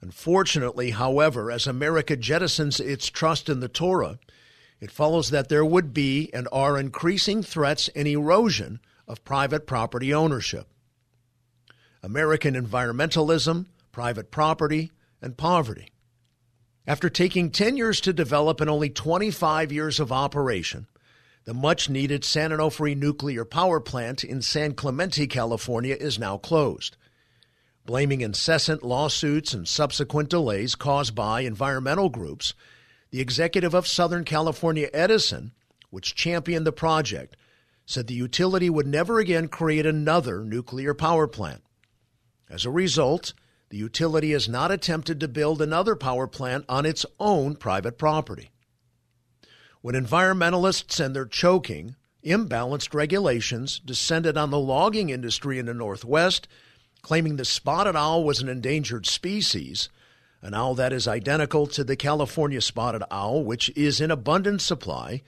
Unfortunately, 0.00 0.90
however, 0.90 1.50
as 1.50 1.66
America 1.66 2.16
jettisons 2.16 2.78
its 2.78 3.08
trust 3.08 3.48
in 3.48 3.58
the 3.58 3.68
Torah, 3.68 4.20
it 4.80 4.92
follows 4.92 5.30
that 5.30 5.48
there 5.48 5.64
would 5.64 5.92
be 5.92 6.30
and 6.32 6.48
are 6.52 6.78
increasing 6.78 7.42
threats 7.42 7.88
and 7.96 8.06
erosion 8.06 8.80
of 9.08 9.24
private 9.24 9.66
property 9.66 10.14
ownership. 10.14 10.68
American 12.00 12.54
environmentalism, 12.54 13.66
private 13.90 14.30
property, 14.30 14.92
and 15.20 15.36
poverty. 15.36 15.88
After 16.86 17.08
taking 17.08 17.50
10 17.50 17.76
years 17.76 18.00
to 18.02 18.12
develop 18.12 18.60
and 18.60 18.70
only 18.70 18.90
25 18.90 19.70
years 19.72 20.00
of 20.00 20.10
operation, 20.10 20.86
the 21.44 21.54
much 21.54 21.88
needed 21.88 22.24
San 22.24 22.50
Onofre 22.50 22.96
nuclear 22.96 23.44
power 23.44 23.80
plant 23.80 24.22
in 24.22 24.42
San 24.42 24.74
Clemente, 24.74 25.26
California 25.26 25.96
is 25.98 26.18
now 26.18 26.36
closed. 26.38 26.96
Blaming 27.84 28.20
incessant 28.20 28.84
lawsuits 28.84 29.52
and 29.52 29.66
subsequent 29.66 30.28
delays 30.30 30.74
caused 30.76 31.14
by 31.14 31.40
environmental 31.40 32.08
groups, 32.08 32.54
the 33.10 33.20
executive 33.20 33.74
of 33.74 33.88
Southern 33.88 34.24
California 34.24 34.88
Edison, 34.92 35.52
which 35.90 36.14
championed 36.14 36.66
the 36.66 36.72
project, 36.72 37.36
said 37.84 38.06
the 38.06 38.14
utility 38.14 38.70
would 38.70 38.86
never 38.86 39.18
again 39.18 39.48
create 39.48 39.84
another 39.84 40.44
nuclear 40.44 40.94
power 40.94 41.26
plant. 41.26 41.62
As 42.48 42.64
a 42.64 42.70
result, 42.70 43.34
the 43.70 43.76
utility 43.78 44.30
has 44.30 44.48
not 44.48 44.70
attempted 44.70 45.18
to 45.18 45.28
build 45.28 45.60
another 45.60 45.96
power 45.96 46.26
plant 46.26 46.64
on 46.68 46.86
its 46.86 47.04
own 47.18 47.56
private 47.56 47.98
property. 47.98 48.50
When 49.82 49.96
environmentalists 49.96 51.04
and 51.04 51.14
their 51.14 51.26
choking, 51.26 51.96
imbalanced 52.24 52.94
regulations 52.94 53.80
descended 53.80 54.36
on 54.36 54.50
the 54.50 54.58
logging 54.58 55.10
industry 55.10 55.58
in 55.58 55.66
the 55.66 55.74
Northwest, 55.74 56.46
claiming 57.02 57.34
the 57.34 57.44
spotted 57.44 57.96
owl 57.96 58.22
was 58.22 58.40
an 58.40 58.48
endangered 58.48 59.06
species, 59.06 59.88
an 60.40 60.54
owl 60.54 60.76
that 60.76 60.92
is 60.92 61.08
identical 61.08 61.66
to 61.66 61.82
the 61.82 61.96
California 61.96 62.60
spotted 62.60 63.02
owl, 63.10 63.42
which 63.42 63.70
is 63.76 64.00
in 64.00 64.12
abundant 64.12 64.62
supply, 64.62 65.20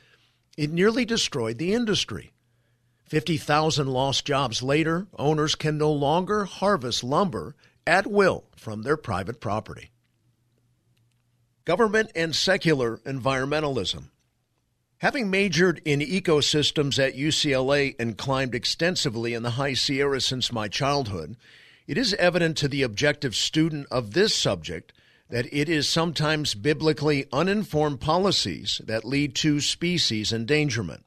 it 0.57 0.71
nearly 0.71 1.05
destroyed 1.05 1.59
the 1.59 1.75
industry. 1.75 2.33
50,000 3.07 3.89
lost 3.89 4.25
jobs 4.25 4.63
later, 4.63 5.09
owners 5.19 5.57
can 5.57 5.77
no 5.77 5.93
longer 5.93 6.45
harvest 6.45 7.03
lumber 7.03 7.57
at 7.89 8.07
will 8.07 8.45
from 8.55 8.83
their 8.83 8.97
private 8.97 9.41
property. 9.41 9.91
Government 11.65 12.13
and 12.15 12.37
secular 12.37 12.99
environmentalism. 12.99 14.11
Having 15.05 15.29
majored 15.29 15.83
in 15.85 16.01
ecosystems 16.01 16.99
at 16.99 17.15
UCLA 17.15 17.95
and 17.99 18.17
climbed 18.17 18.55
extensively 18.55 19.35
in 19.35 19.43
the 19.43 19.51
high 19.51 19.75
Sierra 19.75 20.19
since 20.19 20.51
my 20.51 20.67
childhood, 20.67 21.37
it 21.87 21.99
is 21.99 22.15
evident 22.15 22.57
to 22.57 22.69
the 22.69 22.81
objective 22.81 23.37
student 23.37 23.87
of 23.91 24.15
this 24.15 24.35
subject 24.35 24.95
that 25.29 25.45
it 25.53 25.69
is 25.69 25.87
sometimes 25.87 26.55
biblically 26.55 27.27
uninformed 27.35 28.01
policies 28.01 28.81
that 28.87 29.05
lead 29.05 29.35
to 29.35 29.61
species 29.61 30.33
endangerment. 30.33 31.05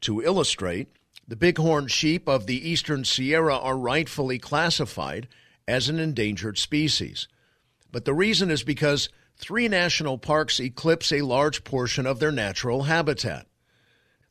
To 0.00 0.22
illustrate, 0.22 0.88
the 1.28 1.36
bighorn 1.36 1.88
sheep 1.88 2.26
of 2.26 2.46
the 2.46 2.70
eastern 2.70 3.04
Sierra 3.04 3.58
are 3.58 3.76
rightfully 3.76 4.38
classified 4.38 5.28
as 5.68 5.90
an 5.90 6.00
endangered 6.00 6.56
species. 6.56 7.28
But 7.92 8.06
the 8.06 8.14
reason 8.14 8.50
is 8.50 8.62
because 8.62 9.10
three 9.40 9.68
national 9.68 10.18
parks 10.18 10.60
eclipse 10.60 11.10
a 11.10 11.22
large 11.22 11.64
portion 11.64 12.06
of 12.06 12.20
their 12.20 12.30
natural 12.30 12.82
habitat. 12.82 13.46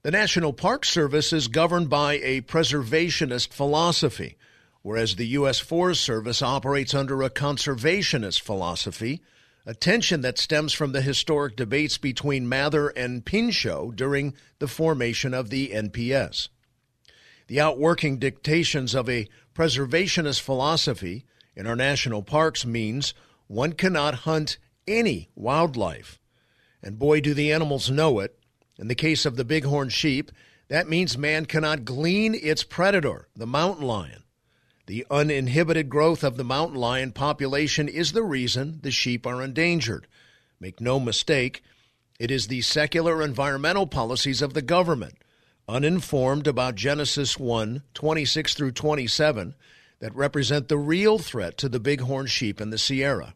The 0.04 0.12
National 0.12 0.54
Park 0.54 0.86
Service 0.86 1.34
is 1.34 1.48
governed 1.48 1.90
by 1.90 2.20
a 2.20 2.42
preservationist 2.42 3.52
philosophy, 3.52 4.38
whereas 4.84 5.16
the 5.16 5.28
U.S. 5.28 5.60
Forest 5.60 6.02
Service 6.02 6.42
operates 6.42 6.94
under 6.94 7.22
a 7.24 7.30
conservationist 7.30 8.40
philosophy, 8.40 9.22
a 9.66 9.74
tension 9.74 10.22
that 10.22 10.38
stems 10.38 10.74
from 10.74 10.92
the 10.92 11.02
historic 11.02 11.56
debates 11.56 11.98
between 11.98 12.48
Mather 12.48 12.90
and 12.90 13.26
Pinchot 13.26 13.96
during 13.96 14.36
the 14.60 14.68
formation 14.68 15.34
of 15.34 15.50
the 15.50 15.70
NPS. 15.70 16.50
The 17.48 17.60
outworking 17.60 18.20
dictations 18.20 18.94
of 18.94 19.10
a 19.10 19.28
preservationist 19.56 20.40
philosophy 20.40 21.26
in 21.56 21.66
our 21.66 21.76
national 21.76 22.22
parks 22.22 22.66
means 22.66 23.16
one 23.48 23.74
cannot 23.74 24.14
hunt 24.14 24.60
any 24.90 25.30
wildlife. 25.36 26.20
And 26.82 26.98
boy, 27.00 27.22
do 27.22 27.34
the 27.34 27.52
animals 27.52 27.90
know 27.90 28.20
it. 28.20 28.38
In 28.78 28.88
the 28.88 28.96
case 28.96 29.26
of 29.26 29.36
the 29.36 29.46
bighorn 29.46 29.90
sheep, 29.90 30.32
that 30.70 30.90
means 30.90 31.18
man 31.18 31.46
cannot 31.46 31.86
glean 31.86 32.36
its 32.36 32.64
predator, 32.64 33.28
the 33.36 33.48
mountain 33.48 33.86
lion. 33.86 34.24
The 34.88 35.06
uninhibited 35.12 35.90
growth 35.90 36.24
of 36.24 36.38
the 36.38 36.44
mountain 36.44 36.78
lion 36.80 37.12
population 37.12 37.88
is 37.88 38.12
the 38.12 38.24
reason 38.24 38.80
the 38.82 38.92
sheep 38.92 39.28
are 39.28 39.44
endangered. 39.44 40.08
Make 40.60 40.82
no 40.82 41.00
mistake, 41.00 41.62
it 42.20 42.32
is 42.32 42.48
the 42.48 42.62
secular 42.62 43.22
environmental 43.22 43.88
policies 43.88 44.42
of 44.42 44.54
the 44.54 44.62
government, 44.62 45.16
uninformed 45.68 46.48
about 46.48 46.76
Genesis 46.76 47.38
1 47.38 47.84
26 47.94 48.54
through 48.54 48.72
27, 48.72 49.56
that 50.00 50.16
represent 50.16 50.68
the 50.68 50.78
real 50.78 51.18
threat 51.18 51.58
to 51.58 51.70
the 51.70 51.80
bighorn 51.80 52.26
sheep 52.26 52.60
in 52.60 52.70
the 52.70 52.78
Sierra. 52.78 53.36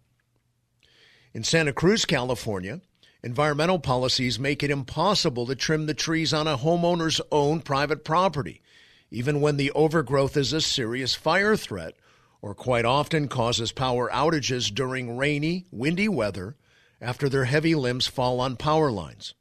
In 1.34 1.43
Santa 1.43 1.74
Cruz, 1.74 2.06
California, 2.06 2.82
environmental 3.24 3.80
policies 3.80 4.38
make 4.38 4.62
it 4.62 4.69
impossible 4.69 5.48
to 5.48 5.56
trim 5.56 5.88
the 5.88 5.96
trees 5.96 6.32
on 6.32 6.48
a 6.48 6.60
homeowner's 6.60 7.19
own 7.32 7.62
private 7.62 8.06
property, 8.06 8.62
even 9.10 9.41
when 9.41 9.58
the 9.58 9.72
overgrowth 9.72 10.38
is 10.38 10.54
a 10.54 10.62
serious 10.62 11.15
fire 11.15 11.56
threat 11.56 11.96
or 12.39 12.54
quite 12.54 12.86
often 12.86 13.28
causes 13.28 13.72
power 13.72 14.12
outages 14.12 14.72
during 14.72 15.17
rainy, 15.17 15.65
windy 15.72 16.08
weather 16.08 16.56
after 17.02 17.28
their 17.28 17.46
heavy 17.46 17.74
limbs 17.74 18.06
fall 18.06 18.39
on 18.39 18.56
power 18.56 18.91
lines. 18.91 19.34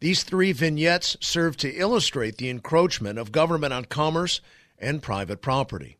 These 0.00 0.24
three 0.24 0.50
vignettes 0.50 1.16
serve 1.20 1.56
to 1.58 1.72
illustrate 1.72 2.38
the 2.38 2.50
encroachment 2.50 3.16
of 3.16 3.30
government 3.30 3.72
on 3.72 3.84
commerce 3.84 4.40
and 4.76 5.00
private 5.00 5.40
property. 5.40 5.98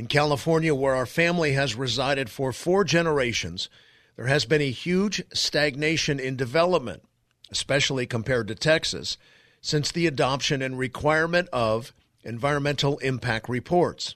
In 0.00 0.06
California, 0.06 0.74
where 0.74 0.94
our 0.94 1.04
family 1.04 1.52
has 1.52 1.74
resided 1.74 2.30
for 2.30 2.54
four 2.54 2.84
generations, 2.84 3.68
there 4.16 4.28
has 4.28 4.46
been 4.46 4.62
a 4.62 4.70
huge 4.70 5.22
stagnation 5.34 6.18
in 6.18 6.36
development, 6.36 7.02
especially 7.50 8.06
compared 8.06 8.48
to 8.48 8.54
Texas, 8.54 9.18
since 9.60 9.92
the 9.92 10.06
adoption 10.06 10.62
and 10.62 10.78
requirement 10.78 11.50
of 11.52 11.92
environmental 12.24 12.96
impact 13.00 13.50
reports. 13.50 14.14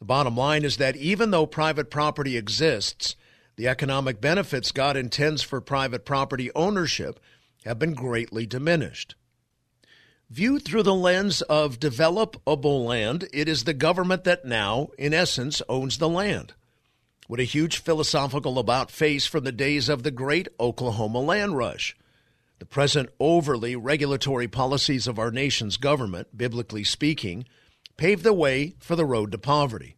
The 0.00 0.04
bottom 0.04 0.36
line 0.36 0.64
is 0.64 0.76
that 0.76 0.96
even 0.96 1.30
though 1.30 1.46
private 1.46 1.90
property 1.90 2.36
exists, 2.36 3.16
the 3.56 3.66
economic 3.66 4.20
benefits 4.20 4.70
God 4.70 4.98
intends 4.98 5.40
for 5.40 5.62
private 5.62 6.04
property 6.04 6.50
ownership 6.54 7.18
have 7.64 7.78
been 7.78 7.94
greatly 7.94 8.44
diminished. 8.44 9.14
Viewed 10.30 10.64
through 10.64 10.82
the 10.82 10.94
lens 10.94 11.42
of 11.42 11.78
developable 11.78 12.84
land, 12.84 13.28
it 13.32 13.48
is 13.48 13.64
the 13.64 13.74
government 13.74 14.24
that 14.24 14.44
now, 14.44 14.88
in 14.98 15.12
essence, 15.12 15.60
owns 15.68 15.98
the 15.98 16.08
land. 16.08 16.54
What 17.26 17.40
a 17.40 17.44
huge 17.44 17.78
philosophical 17.78 18.58
about 18.58 18.90
face 18.90 19.26
from 19.26 19.44
the 19.44 19.52
days 19.52 19.88
of 19.88 20.02
the 20.02 20.10
great 20.10 20.48
Oklahoma 20.58 21.20
land 21.20 21.56
rush. 21.56 21.96
The 22.58 22.66
present 22.66 23.10
overly 23.20 23.76
regulatory 23.76 24.48
policies 24.48 25.06
of 25.06 25.18
our 25.18 25.30
nation's 25.30 25.76
government, 25.76 26.36
biblically 26.36 26.84
speaking, 26.84 27.44
pave 27.96 28.22
the 28.22 28.32
way 28.32 28.74
for 28.78 28.96
the 28.96 29.06
road 29.06 29.32
to 29.32 29.38
poverty. 29.38 29.96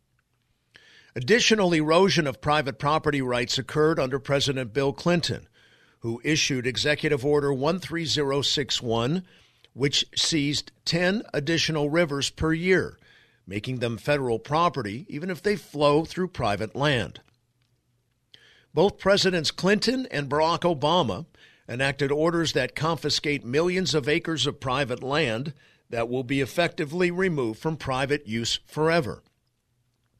Additional 1.14 1.72
erosion 1.72 2.26
of 2.26 2.40
private 2.40 2.78
property 2.78 3.22
rights 3.22 3.58
occurred 3.58 3.98
under 3.98 4.18
President 4.18 4.72
Bill 4.72 4.92
Clinton, 4.92 5.48
who 6.00 6.20
issued 6.24 6.66
Executive 6.66 7.24
Order 7.24 7.54
13061 7.54 9.22
which 9.76 10.06
seized 10.16 10.72
10 10.86 11.22
additional 11.34 11.90
rivers 11.90 12.30
per 12.30 12.54
year, 12.54 12.96
making 13.46 13.78
them 13.78 13.98
federal 13.98 14.38
property 14.38 15.04
even 15.06 15.28
if 15.28 15.42
they 15.42 15.54
flow 15.54 16.02
through 16.02 16.26
private 16.26 16.74
land. 16.74 17.20
Both 18.72 18.98
Presidents 18.98 19.50
Clinton 19.50 20.08
and 20.10 20.30
Barack 20.30 20.60
Obama 20.60 21.26
enacted 21.68 22.10
orders 22.10 22.54
that 22.54 22.74
confiscate 22.74 23.44
millions 23.44 23.94
of 23.94 24.08
acres 24.08 24.46
of 24.46 24.60
private 24.60 25.02
land 25.02 25.52
that 25.90 26.08
will 26.08 26.24
be 26.24 26.40
effectively 26.40 27.10
removed 27.10 27.60
from 27.60 27.76
private 27.76 28.26
use 28.26 28.58
forever. 28.64 29.22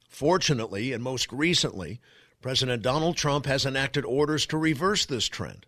Fortunately, 0.06 0.92
and 0.92 1.02
most 1.02 1.32
recently, 1.32 1.98
President 2.42 2.82
Donald 2.82 3.16
Trump 3.16 3.46
has 3.46 3.64
enacted 3.64 4.04
orders 4.04 4.44
to 4.46 4.58
reverse 4.58 5.06
this 5.06 5.28
trend. 5.28 5.64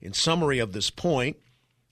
In 0.00 0.12
summary 0.12 0.60
of 0.60 0.72
this 0.72 0.90
point, 0.90 1.38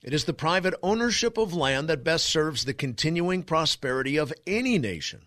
it 0.05 0.13
is 0.13 0.25
the 0.25 0.33
private 0.33 0.75
ownership 0.83 1.35
of 1.35 1.55
land 1.55 1.89
that 1.89 2.03
best 2.03 2.27
serves 2.27 2.63
the 2.63 2.75
continuing 2.75 3.41
prosperity 3.41 4.17
of 4.17 4.31
any 4.45 4.77
nation. 4.77 5.23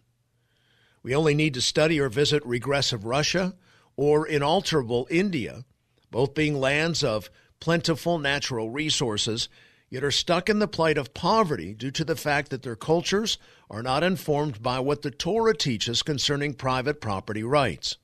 We 1.03 1.17
only 1.17 1.35
need 1.35 1.55
to 1.55 1.61
study 1.61 1.99
or 1.99 2.09
visit 2.09 2.47
regressive 2.47 3.05
Russia 3.05 3.57
or 3.97 4.25
inalterable 4.25 5.09
India, 5.11 5.65
both 6.13 6.33
being 6.33 6.61
lands 6.61 7.03
of 7.03 7.29
plentiful 7.59 8.21
natural 8.21 8.71
resources, 8.71 9.49
yet 9.91 10.05
are 10.05 10.13
stuck 10.13 10.49
in 10.49 10.61
the 10.61 10.69
plight 10.69 10.97
of 10.97 11.13
poverty 11.13 11.75
due 11.75 11.91
to 11.91 12.05
the 12.05 12.15
fact 12.15 12.51
that 12.51 12.63
their 12.63 12.77
cultures 12.77 13.37
are 13.69 13.83
not 13.83 14.05
informed 14.05 14.63
by 14.63 14.79
what 14.79 15.03
the 15.03 15.11
Torah 15.11 15.57
teaches 15.57 16.05
concerning 16.05 16.55
private 16.55 17.01
property 17.01 17.43
rights. 17.43 17.97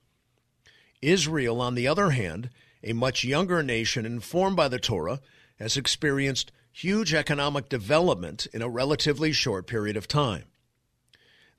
Israel, 1.00 1.60
on 1.60 1.76
the 1.76 1.86
other 1.86 2.10
hand, 2.10 2.50
a 2.82 2.94
much 2.94 3.22
younger 3.22 3.62
nation 3.62 4.04
informed 4.04 4.56
by 4.56 4.66
the 4.66 4.80
Torah, 4.80 5.20
has 5.60 5.76
experienced 5.76 6.50
huge 6.74 7.14
economic 7.14 7.68
development 7.68 8.48
in 8.52 8.60
a 8.60 8.68
relatively 8.68 9.30
short 9.30 9.64
period 9.64 9.96
of 9.96 10.08
time. 10.08 10.42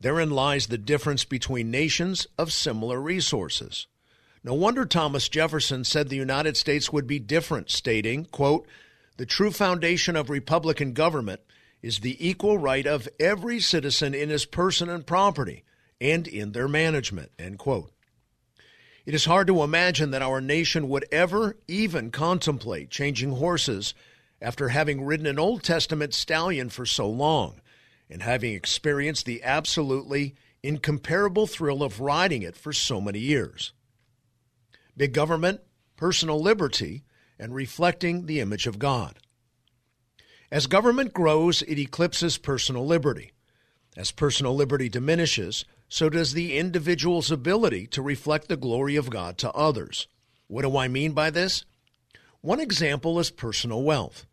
Therein 0.02 0.30
lies 0.30 0.68
the 0.68 0.78
difference 0.78 1.24
between 1.24 1.72
nations 1.72 2.28
of 2.38 2.52
similar 2.52 3.00
resources. 3.00 3.88
No 4.44 4.54
wonder 4.54 4.86
Thomas 4.86 5.30
Jefferson 5.30 5.86
said 5.86 6.10
the 6.10 6.18
United 6.18 6.58
States 6.58 6.92
would 6.92 7.08
be 7.08 7.18
different, 7.18 7.72
stating, 7.72 8.26
quote, 8.26 8.68
The 9.16 9.26
true 9.26 9.52
foundation 9.52 10.18
of 10.18 10.30
Republican 10.30 10.92
government 10.92 11.40
is 11.82 12.00
the 12.00 12.28
equal 12.28 12.58
right 12.58 12.86
of 12.86 13.08
every 13.18 13.62
citizen 13.62 14.14
in 14.14 14.28
his 14.28 14.46
person 14.46 14.90
and 14.90 15.08
property 15.08 15.64
and 16.02 16.28
in 16.28 16.52
their 16.52 16.68
management, 16.68 17.32
end 17.40 17.58
quote. 17.58 17.90
It 19.06 19.14
is 19.14 19.24
hard 19.24 19.48
to 19.48 19.64
imagine 19.64 20.12
that 20.12 20.22
our 20.22 20.42
nation 20.42 20.90
would 20.90 21.06
ever 21.10 21.56
even 21.70 22.12
contemplate 22.12 22.90
changing 22.90 23.32
horses 23.32 23.94
after 24.42 24.70
having 24.70 25.06
ridden 25.06 25.26
an 25.26 25.40
Old 25.40 25.64
Testament 25.64 26.14
stallion 26.14 26.70
for 26.70 26.86
so 26.86 27.10
long 27.10 27.62
and 28.10 28.22
having 28.22 28.54
experienced 28.54 29.26
the 29.26 29.44
absolutely 29.44 30.36
incomparable 30.62 31.48
thrill 31.48 31.84
of 31.84 32.00
riding 32.00 32.42
it 32.42 32.56
for 32.56 32.74
so 32.74 33.00
many 33.00 33.20
years. 33.20 33.74
Big 34.98 35.14
government, 35.14 35.62
personal 35.96 36.42
liberty, 36.42 37.04
and 37.40 37.54
reflecting 37.54 38.26
the 38.26 38.40
image 38.40 38.68
of 38.68 38.80
God. 38.80 39.20
As 40.52 40.68
government 40.68 41.14
grows, 41.14 41.62
it 41.64 41.80
eclipses 41.80 42.38
personal 42.38 42.86
liberty. 42.86 43.32
As 43.98 44.12
personal 44.12 44.56
liberty 44.56 44.90
diminishes, 44.90 45.66
so 45.88 46.10
does 46.10 46.34
the 46.34 46.58
individual's 46.58 47.32
ability 47.32 47.88
to 47.88 48.02
reflect 48.02 48.48
the 48.48 48.58
glory 48.58 48.96
of 48.96 49.10
God 49.10 49.38
to 49.40 49.52
others. 49.52 50.08
What 50.48 50.64
do 50.64 50.78
I 50.78 50.88
mean 50.88 51.14
by 51.14 51.30
this? 51.30 51.66
One 52.46 52.60
example 52.60 53.20
is 53.20 53.32
personal 53.32 53.82
wealth. 53.82 54.28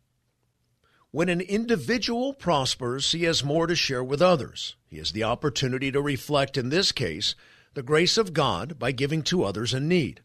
When 1.12 1.31
an 1.31 1.40
individual 1.40 2.35
prospers, 2.35 3.11
he 3.12 3.22
has 3.22 3.42
more 3.42 3.66
to 3.66 3.75
share 3.75 4.05
with 4.05 4.20
others. 4.20 4.77
He 4.87 4.98
has 4.98 5.12
the 5.12 5.25
opportunity 5.25 5.90
to 5.90 6.03
reflect, 6.03 6.59
in 6.59 6.68
this 6.68 6.92
case, 6.92 7.35
the 7.72 7.83
grace 7.83 8.18
of 8.18 8.35
God 8.35 8.79
by 8.79 8.92
giving 8.92 9.22
to 9.22 9.44
others 9.44 9.72
in 9.72 9.88
need. 9.88 10.20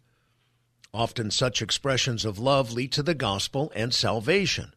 Often 0.94 1.32
such 1.32 1.62
expressions 1.62 2.26
of 2.26 2.38
love 2.38 2.74
lead 2.74 2.92
to 2.92 3.04
the 3.04 3.14
gospel 3.14 3.72
and 3.74 3.94
salvation. 3.94 4.74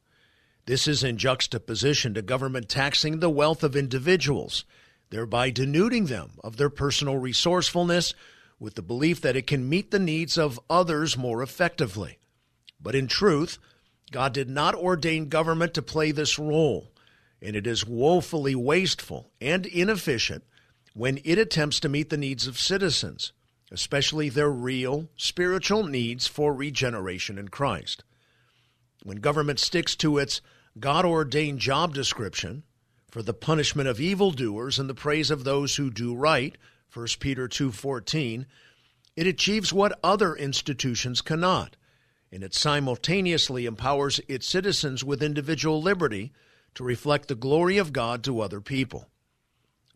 This 0.67 0.87
is 0.87 1.03
in 1.03 1.17
juxtaposition 1.17 2.15
to 2.15 2.23
government 2.23 2.69
taxing 2.69 3.19
the 3.19 3.29
wealth 3.29 3.65
of 3.65 3.75
individuals, 3.75 4.65
thereby 5.11 5.51
denuding 5.51 6.07
them 6.07 6.39
of 6.45 6.59
their 6.59 6.71
personal 6.71 7.17
resourcefulness 7.17 8.15
with 8.61 8.77
the 8.77 8.83
belief 8.83 9.21
that 9.23 9.35
it 9.35 9.49
can 9.49 9.69
meet 9.69 9.91
the 9.91 9.99
needs 9.99 10.39
of 10.39 10.61
others 10.71 11.19
more 11.19 11.43
effectively. 11.43 12.20
But 12.83 12.95
in 12.95 13.07
truth, 13.07 13.59
God 14.11 14.33
did 14.33 14.49
not 14.49 14.75
ordain 14.75 15.29
government 15.29 15.75
to 15.75 15.83
play 15.83 16.13
this 16.13 16.39
role, 16.39 16.93
and 17.41 17.55
it 17.55 17.67
is 17.67 17.87
woefully 17.87 18.55
wasteful 18.55 19.31
and 19.41 19.67
inefficient 19.67 20.45
when 20.95 21.21
it 21.25 21.39
attempts 21.39 21.79
to 21.81 21.89
meet 21.89 22.11
the 22.11 22.17
needs 22.17 22.47
of 22.47 22.59
citizens, 22.59 23.33
especially 23.71 24.29
their 24.29 24.51
real 24.51 25.09
spiritual 25.17 25.85
needs 25.85 26.27
for 26.27 26.53
regeneration 26.53 27.39
in 27.39 27.49
Christ. 27.49 28.03
When 29.03 29.19
government 29.19 29.61
sticks 29.61 29.95
to 29.97 30.19
its 30.19 30.41
God 30.79 31.05
ordained 31.05 31.61
job 31.61 31.95
description 31.95 32.65
for 33.11 33.23
the 33.23 33.35
punishment 33.35 33.89
of 33.89 34.01
evildoers 34.01 34.79
and 34.79 34.89
the 34.89 34.95
praise 34.95 35.31
of 35.31 35.45
those 35.45 35.77
who 35.77 35.91
do 35.91 36.15
right, 36.15 36.57
1 36.93 37.07
Peter 37.21 37.49
2:14, 37.49 38.47
it 39.17 39.27
achieves 39.27 39.73
what 39.73 39.99
other 40.03 40.35
institutions 40.35 41.21
cannot 41.21 41.77
and 42.33 42.43
it 42.43 42.55
simultaneously 42.55 43.67
empowers 43.67 44.21
its 44.29 44.49
citizens 44.49 45.03
with 45.03 45.23
individual 45.23 45.83
liberty 45.83 46.33
to 46.75 46.85
reflect 46.85 47.29
the 47.29 47.35
glory 47.35 47.79
of 47.79 47.93
God 47.93 48.23
to 48.25 48.41
other 48.41 48.61
people. 48.61 49.11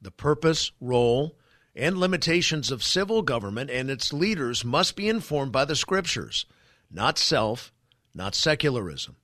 The 0.03 0.11
purpose, 0.11 0.73
role, 0.81 1.38
and 1.77 1.97
limitations 1.97 2.70
of 2.70 2.83
civil 2.83 3.23
government 3.23 3.70
and 3.70 3.90
its 3.90 4.12
leaders 4.12 4.64
must 4.64 4.97
be 4.97 5.09
informed 5.09 5.53
by 5.53 5.64
the 5.64 5.77
Scriptures, 5.77 6.47
not 6.90 7.18
self, 7.18 7.73
not 8.14 8.35
secularism. 8.35 9.16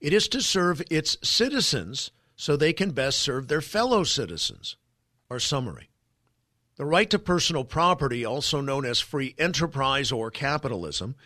It 0.00 0.12
is 0.12 0.28
to 0.28 0.40
serve 0.40 0.82
its 0.90 1.16
citizens 1.22 2.10
so 2.36 2.56
they 2.56 2.72
can 2.72 2.90
best 2.90 3.18
serve 3.18 3.48
their 3.48 3.60
fellow 3.60 4.04
citizens. 4.04 4.76
Our 5.30 5.40
summary. 5.40 5.90
The 6.76 6.86
right 6.86 7.10
to 7.10 7.18
personal 7.18 7.64
property, 7.64 8.24
also 8.24 8.60
known 8.60 8.86
as 8.86 9.00
free 9.00 9.34
enterprise 9.36 10.12
or 10.12 10.30
capitalism, 10.30 11.16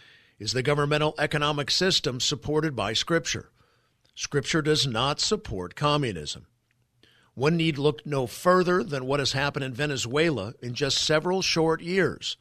is 0.42 0.52
the 0.52 0.62
governmental 0.62 1.14
economic 1.20 1.70
system 1.70 2.18
supported 2.18 2.74
by 2.74 2.92
Scripture. 2.92 3.52
Scripture 4.16 4.61
does 4.61 4.88
not 4.88 5.20
support 5.20 5.76
communism. 5.76 6.48
One 7.35 7.57
need 7.57 7.78
look 7.78 8.05
no 8.05 8.26
further 8.26 8.83
than 8.83 9.07
what 9.07 9.20
has 9.20 9.35
happened 9.35 9.64
in 9.64 9.72
Venezuela 9.72 10.55
in 10.61 10.74
just 10.74 10.98
several 10.98 11.42
short 11.42 11.81
years. 11.81 12.37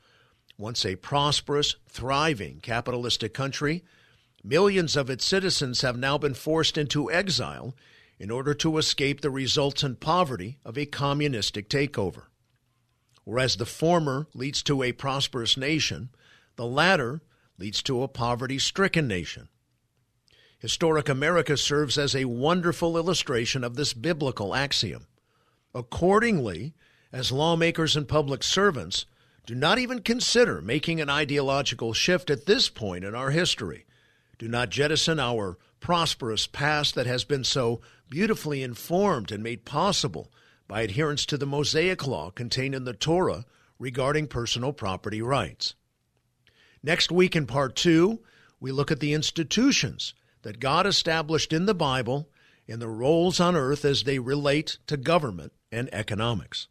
Once 0.57 0.83
a 0.83 0.95
prosperous, 0.95 1.75
thriving 1.87 2.59
capitalistic 2.59 3.35
country, 3.35 3.83
millions 4.43 4.95
of 4.95 5.11
its 5.11 5.23
citizens 5.23 5.81
have 5.81 5.95
now 5.95 6.17
been 6.17 6.33
forced 6.33 6.79
into 6.79 7.11
exile 7.11 7.75
in 8.17 8.31
order 8.31 8.55
to 8.55 8.79
escape 8.79 9.21
the 9.21 9.29
resultant 9.29 9.99
poverty 9.99 10.57
of 10.65 10.75
a 10.75 10.87
communistic 10.87 11.69
takeover. 11.69 12.23
Whereas 13.25 13.57
the 13.57 13.65
former 13.67 14.25
leads 14.33 14.63
to 14.63 14.81
a 14.81 14.91
prosperous 14.91 15.55
nation, 15.55 16.09
the 16.55 16.65
latter 16.65 17.21
leads 17.57 17.83
to 17.83 18.03
a 18.03 18.07
poverty 18.07 18.59
stricken 18.59 19.07
nation. 19.07 19.49
Historic 20.59 21.09
America 21.09 21.57
serves 21.57 21.97
as 21.97 22.15
a 22.15 22.25
wonderful 22.25 22.95
illustration 22.95 23.63
of 23.63 23.75
this 23.75 23.93
biblical 23.93 24.53
axiom. 24.53 25.07
Accordingly, 25.73 26.73
as 27.11 27.31
lawmakers 27.31 27.95
and 27.95 28.07
public 28.07 28.43
servants, 28.43 29.05
do 29.45 29.55
not 29.55 29.79
even 29.79 30.01
consider 30.01 30.61
making 30.61 31.01
an 31.01 31.09
ideological 31.09 31.93
shift 31.93 32.29
at 32.29 32.45
this 32.45 32.69
point 32.69 33.03
in 33.03 33.15
our 33.15 33.31
history. 33.31 33.85
Do 34.37 34.47
not 34.47 34.69
jettison 34.69 35.19
our 35.19 35.57
prosperous 35.79 36.45
past 36.45 36.95
that 36.95 37.07
has 37.07 37.23
been 37.23 37.43
so 37.43 37.81
beautifully 38.09 38.61
informed 38.61 39.31
and 39.31 39.41
made 39.41 39.65
possible 39.65 40.31
by 40.67 40.83
adherence 40.83 41.25
to 41.25 41.37
the 41.37 41.45
Mosaic 41.45 42.05
law 42.05 42.29
contained 42.29 42.75
in 42.75 42.85
the 42.85 42.93
Torah 42.93 43.45
regarding 43.79 44.27
personal 44.27 44.73
property 44.73 45.21
rights. 45.21 45.73
Next 46.83 47.11
week 47.11 47.35
in 47.35 47.45
part 47.45 47.75
two, 47.75 48.19
we 48.59 48.71
look 48.71 48.91
at 48.91 48.99
the 48.99 49.13
institutions 49.13 50.13
that 50.41 50.59
God 50.59 50.87
established 50.87 51.53
in 51.53 51.65
the 51.65 51.75
Bible 51.75 52.29
and 52.67 52.81
the 52.81 52.87
roles 52.87 53.39
on 53.39 53.55
earth 53.55 53.85
as 53.85 54.03
they 54.03 54.19
relate 54.19 54.77
to 54.87 54.97
government 54.97 55.53
and 55.71 55.89
economics. 55.93 56.67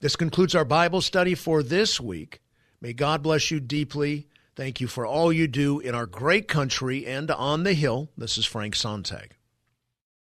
This 0.00 0.16
concludes 0.16 0.54
our 0.54 0.64
Bible 0.64 1.00
study 1.00 1.34
for 1.34 1.62
this 1.62 2.00
week. 2.00 2.40
May 2.80 2.92
God 2.92 3.22
bless 3.22 3.50
you 3.50 3.60
deeply. 3.60 4.28
Thank 4.54 4.80
you 4.80 4.86
for 4.86 5.06
all 5.06 5.32
you 5.32 5.48
do 5.48 5.80
in 5.80 5.94
our 5.94 6.06
great 6.06 6.48
country 6.48 7.06
and 7.06 7.30
on 7.30 7.64
the 7.64 7.74
Hill. 7.74 8.10
This 8.16 8.38
is 8.38 8.46
Frank 8.46 8.74
Sontag. 8.74 9.35